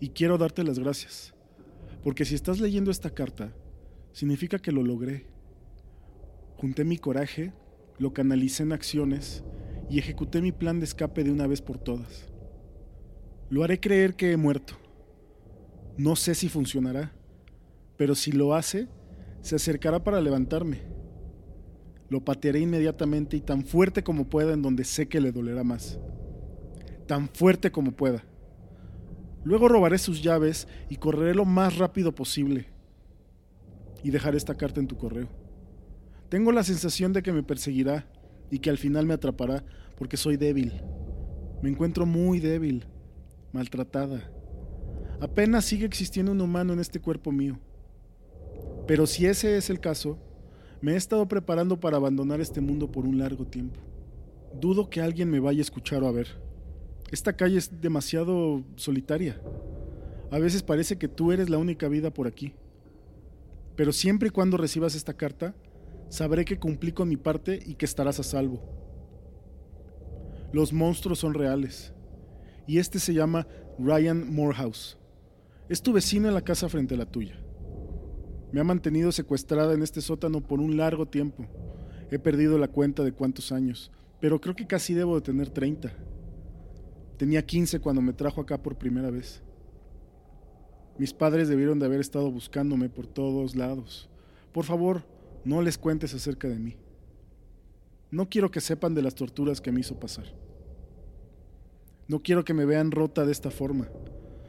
Y 0.00 0.10
quiero 0.10 0.38
darte 0.38 0.64
las 0.64 0.78
gracias, 0.78 1.34
porque 2.02 2.24
si 2.24 2.34
estás 2.34 2.60
leyendo 2.60 2.90
esta 2.90 3.10
carta, 3.10 3.52
significa 4.12 4.58
que 4.58 4.72
lo 4.72 4.82
logré. 4.82 5.26
Junté 6.56 6.84
mi 6.84 6.98
coraje, 6.98 7.52
lo 7.98 8.12
canalicé 8.12 8.62
en 8.62 8.72
acciones 8.72 9.44
y 9.90 9.98
ejecuté 9.98 10.40
mi 10.40 10.52
plan 10.52 10.78
de 10.78 10.84
escape 10.84 11.24
de 11.24 11.32
una 11.32 11.46
vez 11.46 11.60
por 11.60 11.78
todas. 11.78 12.26
Lo 13.50 13.64
haré 13.64 13.80
creer 13.80 14.14
que 14.14 14.32
he 14.32 14.36
muerto. 14.36 14.74
No 15.96 16.16
sé 16.16 16.34
si 16.34 16.48
funcionará, 16.48 17.12
pero 17.96 18.14
si 18.14 18.32
lo 18.32 18.54
hace, 18.54 18.88
se 19.42 19.56
acercará 19.56 20.02
para 20.02 20.20
levantarme. 20.20 20.89
Lo 22.10 22.24
patearé 22.24 22.60
inmediatamente 22.60 23.36
y 23.36 23.40
tan 23.40 23.64
fuerte 23.64 24.02
como 24.02 24.28
pueda 24.28 24.52
en 24.52 24.62
donde 24.62 24.84
sé 24.84 25.08
que 25.08 25.20
le 25.20 25.32
dolerá 25.32 25.64
más. 25.64 25.98
Tan 27.06 27.28
fuerte 27.28 27.70
como 27.70 27.92
pueda. 27.92 28.24
Luego 29.44 29.68
robaré 29.68 29.96
sus 29.96 30.22
llaves 30.22 30.68
y 30.88 30.96
correré 30.96 31.34
lo 31.34 31.44
más 31.44 31.78
rápido 31.78 32.14
posible. 32.14 32.66
Y 34.02 34.10
dejaré 34.10 34.36
esta 34.36 34.56
carta 34.56 34.80
en 34.80 34.88
tu 34.88 34.96
correo. 34.96 35.28
Tengo 36.28 36.52
la 36.52 36.64
sensación 36.64 37.12
de 37.12 37.22
que 37.22 37.32
me 37.32 37.42
perseguirá 37.42 38.06
y 38.50 38.58
que 38.58 38.70
al 38.70 38.78
final 38.78 39.06
me 39.06 39.14
atrapará 39.14 39.64
porque 39.96 40.16
soy 40.16 40.36
débil. 40.36 40.82
Me 41.62 41.70
encuentro 41.70 42.06
muy 42.06 42.40
débil 42.40 42.84
maltratada. 43.52 44.30
Apenas 45.20 45.64
sigue 45.64 45.86
existiendo 45.86 46.32
un 46.32 46.40
humano 46.40 46.72
en 46.72 46.80
este 46.80 47.00
cuerpo 47.00 47.30
mío. 47.30 47.58
Pero 48.86 49.06
si 49.06 49.26
ese 49.26 49.56
es 49.56 49.70
el 49.70 49.78
caso, 49.78 50.18
me 50.80 50.92
he 50.92 50.96
estado 50.96 51.26
preparando 51.28 51.78
para 51.78 51.96
abandonar 51.96 52.40
este 52.40 52.60
mundo 52.60 52.90
por 52.90 53.04
un 53.04 53.18
largo 53.18 53.46
tiempo. 53.46 53.78
Dudo 54.58 54.88
que 54.88 55.00
alguien 55.00 55.30
me 55.30 55.40
vaya 55.40 55.58
a 55.58 55.62
escuchar 55.62 56.02
o 56.02 56.08
a 56.08 56.12
ver. 56.12 56.40
Esta 57.10 57.34
calle 57.34 57.58
es 57.58 57.80
demasiado 57.80 58.64
solitaria. 58.76 59.40
A 60.30 60.38
veces 60.38 60.62
parece 60.62 60.96
que 60.96 61.08
tú 61.08 61.32
eres 61.32 61.50
la 61.50 61.58
única 61.58 61.88
vida 61.88 62.12
por 62.12 62.26
aquí. 62.26 62.54
Pero 63.76 63.92
siempre 63.92 64.28
y 64.28 64.30
cuando 64.30 64.56
recibas 64.56 64.94
esta 64.94 65.14
carta, 65.14 65.54
sabré 66.08 66.44
que 66.44 66.58
cumplí 66.58 66.92
con 66.92 67.08
mi 67.08 67.16
parte 67.16 67.58
y 67.64 67.74
que 67.74 67.84
estarás 67.84 68.20
a 68.20 68.22
salvo. 68.22 68.62
Los 70.52 70.72
monstruos 70.72 71.18
son 71.18 71.34
reales 71.34 71.92
y 72.66 72.78
este 72.78 72.98
se 72.98 73.14
llama 73.14 73.46
Ryan 73.78 74.32
Morehouse. 74.32 74.98
Es 75.68 75.82
tu 75.82 75.92
vecino 75.92 76.28
en 76.28 76.34
la 76.34 76.42
casa 76.42 76.68
frente 76.68 76.94
a 76.94 76.98
la 76.98 77.06
tuya. 77.06 77.40
Me 78.52 78.60
ha 78.60 78.64
mantenido 78.64 79.12
secuestrada 79.12 79.74
en 79.74 79.82
este 79.82 80.00
sótano 80.00 80.40
por 80.40 80.60
un 80.60 80.76
largo 80.76 81.06
tiempo. 81.06 81.46
He 82.10 82.18
perdido 82.18 82.58
la 82.58 82.68
cuenta 82.68 83.04
de 83.04 83.12
cuántos 83.12 83.52
años, 83.52 83.92
pero 84.20 84.40
creo 84.40 84.56
que 84.56 84.66
casi 84.66 84.94
debo 84.94 85.14
de 85.14 85.22
tener 85.22 85.50
30. 85.50 85.92
Tenía 87.16 87.44
15 87.44 87.80
cuando 87.80 88.02
me 88.02 88.12
trajo 88.12 88.40
acá 88.40 88.60
por 88.60 88.76
primera 88.76 89.10
vez. 89.10 89.42
Mis 90.98 91.12
padres 91.12 91.48
debieron 91.48 91.78
de 91.78 91.86
haber 91.86 92.00
estado 92.00 92.30
buscándome 92.30 92.88
por 92.88 93.06
todos 93.06 93.54
lados. 93.54 94.08
Por 94.52 94.64
favor, 94.64 95.04
no 95.44 95.62
les 95.62 95.78
cuentes 95.78 96.12
acerca 96.14 96.48
de 96.48 96.58
mí. 96.58 96.76
No 98.10 98.28
quiero 98.28 98.50
que 98.50 98.60
sepan 98.60 98.94
de 98.94 99.02
las 99.02 99.14
torturas 99.14 99.60
que 99.60 99.70
me 99.70 99.80
hizo 99.80 100.00
pasar. 100.00 100.24
No 102.08 102.22
quiero 102.22 102.44
que 102.44 102.54
me 102.54 102.64
vean 102.64 102.90
rota 102.90 103.24
de 103.24 103.30
esta 103.30 103.52
forma. 103.52 103.88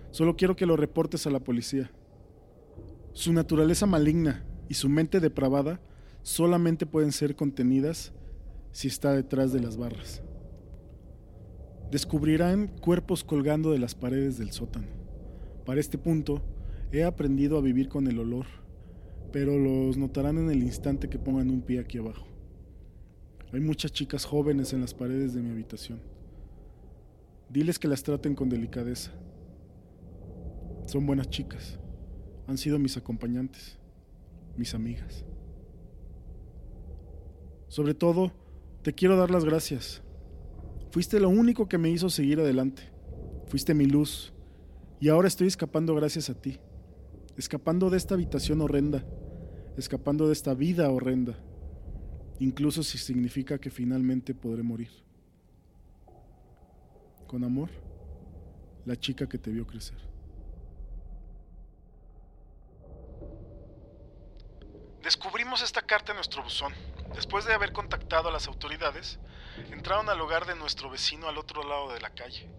Solo 0.10 0.36
quiero 0.36 0.56
que 0.56 0.66
lo 0.66 0.76
reportes 0.76 1.28
a 1.28 1.30
la 1.30 1.40
policía. 1.40 1.92
Su 3.14 3.34
naturaleza 3.34 3.86
maligna 3.86 4.46
y 4.70 4.76
su 4.76 4.88
mente 4.88 5.20
depravada 5.20 5.82
solamente 6.24 6.86
pueden 6.86 7.12
ser 7.12 7.36
contenidas 7.36 8.14
si 8.72 8.88
está 8.88 9.12
detrás 9.14 9.52
de 9.52 9.60
las 9.60 9.76
barras. 9.76 10.22
Descubrirán 11.92 12.68
cuerpos 12.68 13.26
colgando 13.26 13.72
de 13.72 13.80
las 13.80 13.96
paredes 13.96 14.38
del 14.38 14.52
sótano. 14.52 14.88
Para 15.66 15.82
este 15.82 15.98
punto, 15.98 16.42
he 16.94 17.04
aprendido 17.04 17.58
a 17.58 17.62
vivir 17.62 17.90
con 17.90 18.08
el 18.08 18.18
olor, 18.18 18.46
pero 19.34 19.58
los 19.58 19.98
notarán 19.98 20.38
en 20.38 20.50
el 20.50 20.64
instante 20.64 21.10
que 21.10 21.20
pongan 21.20 21.50
un 21.50 21.62
pie 21.62 21.80
aquí 21.80 21.98
abajo. 21.98 22.26
Hay 23.52 23.60
muchas 23.60 23.92
chicas 23.92 24.24
jóvenes 24.24 24.72
en 24.72 24.80
las 24.80 24.94
paredes 24.94 25.34
de 25.34 25.42
mi 25.42 25.52
habitación. 25.52 26.00
Diles 27.50 27.78
que 27.78 27.90
las 27.90 28.04
traten 28.04 28.36
con 28.36 28.48
delicadeza. 28.48 29.12
Son 30.86 31.06
buenas 31.06 31.30
chicas. 31.30 31.81
Han 32.52 32.58
sido 32.58 32.78
mis 32.80 32.98
acompañantes, 32.98 33.78
mis 34.58 34.76
amigas. 34.76 35.24
Sobre 37.70 37.94
todo, 37.94 38.34
te 38.82 38.92
quiero 38.92 39.16
dar 39.16 39.32
las 39.32 39.46
gracias. 39.46 40.02
Fuiste 40.92 41.22
lo 41.22 41.30
único 41.30 41.70
que 41.70 41.78
me 41.78 41.90
hizo 41.90 42.10
seguir 42.10 42.42
adelante. 42.42 42.92
Fuiste 43.48 43.74
mi 43.74 43.86
luz. 43.86 44.34
Y 45.00 45.08
ahora 45.08 45.30
estoy 45.30 45.48
escapando 45.48 45.96
gracias 45.96 46.30
a 46.30 46.34
ti. 46.34 46.60
Escapando 47.38 47.90
de 47.90 47.96
esta 47.96 48.16
habitación 48.16 48.60
horrenda. 48.60 49.06
Escapando 49.78 50.28
de 50.28 50.34
esta 50.34 50.54
vida 50.54 50.92
horrenda. 50.92 51.40
Incluso 52.40 52.84
si 52.84 52.98
significa 52.98 53.60
que 53.60 53.70
finalmente 53.70 54.36
podré 54.36 54.62
morir. 54.62 54.90
Con 57.28 57.46
amor, 57.46 57.70
la 58.84 58.98
chica 58.98 59.30
que 59.30 59.38
te 59.38 59.52
vio 59.52 59.66
crecer. 59.66 60.11
Esta 65.52 65.82
carta 65.82 66.14
en 66.14 66.16
nuestro 66.16 66.42
buzón. 66.42 66.74
Después 67.14 67.44
de 67.44 67.54
haber 67.54 67.74
contactado 67.74 68.30
a 68.30 68.32
las 68.32 68.48
autoridades, 68.48 69.20
entraron 69.70 70.08
al 70.10 70.22
hogar 70.22 70.46
de 70.46 70.56
nuestro 70.56 70.90
vecino 70.90 71.28
al 71.28 71.38
otro 71.38 71.64
lado 71.64 71.92
de 71.94 72.00
la 72.00 72.10
calle. 72.12 72.50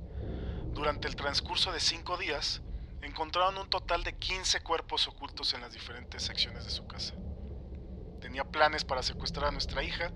Durante 0.66 1.08
el 1.08 1.16
transcurso 1.16 1.72
de 1.72 1.80
cinco 1.80 2.18
días, 2.18 2.60
encontraron 3.00 3.56
un 3.56 3.70
total 3.70 4.04
de 4.04 4.12
15 4.18 4.60
cuerpos 4.60 5.08
ocultos 5.08 5.54
en 5.54 5.62
las 5.62 5.72
diferentes 5.72 6.22
secciones 6.22 6.64
de 6.64 6.70
su 6.70 6.86
casa. 6.86 7.14
Tenía 8.20 8.44
planes 8.44 8.84
para 8.84 9.02
secuestrar 9.02 9.46
a 9.46 9.52
nuestra 9.52 9.82
hija, 9.82 10.12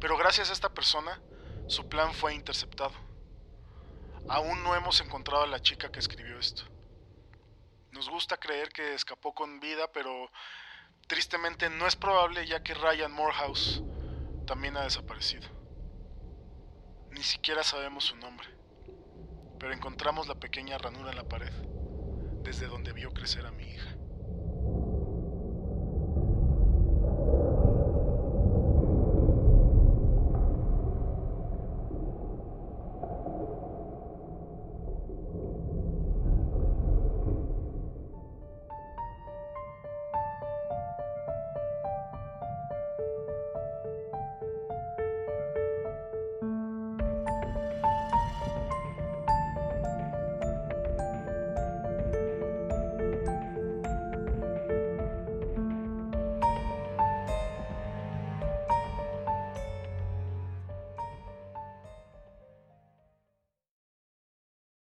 pero 0.00 0.16
gracias 0.16 0.48
a 0.50 0.52
esta 0.52 0.72
persona, 0.72 1.20
su 1.66 1.88
plan 1.88 2.14
fue 2.14 2.34
interceptado. 2.34 2.94
Aún 4.28 4.62
no 4.62 4.76
hemos 4.76 5.00
encontrado 5.00 5.42
a 5.42 5.48
la 5.48 5.60
chica 5.60 5.90
que 5.90 5.98
escribió 5.98 6.38
esto. 6.38 6.62
Nos 7.90 8.08
gusta 8.08 8.36
creer 8.36 8.68
que 8.68 8.94
escapó 8.94 9.34
con 9.34 9.58
vida, 9.58 9.90
pero 9.92 10.30
tristemente 11.06 11.70
no 11.70 11.86
es 11.86 11.96
probable 11.96 12.46
ya 12.46 12.62
que 12.62 12.74
Ryan 12.74 13.12
Morehouse 13.12 13.82
también 14.46 14.76
ha 14.76 14.84
desaparecido. 14.84 15.48
Ni 17.10 17.22
siquiera 17.22 17.62
sabemos 17.62 18.04
su 18.04 18.16
nombre, 18.16 18.48
pero 19.58 19.72
encontramos 19.72 20.28
la 20.28 20.34
pequeña 20.34 20.78
ranura 20.78 21.10
en 21.10 21.16
la 21.16 21.28
pared, 21.28 21.52
desde 22.42 22.66
donde 22.66 22.92
vio 22.92 23.12
crecer 23.12 23.46
a 23.46 23.52
mi 23.52 23.64
hija. 23.64 23.96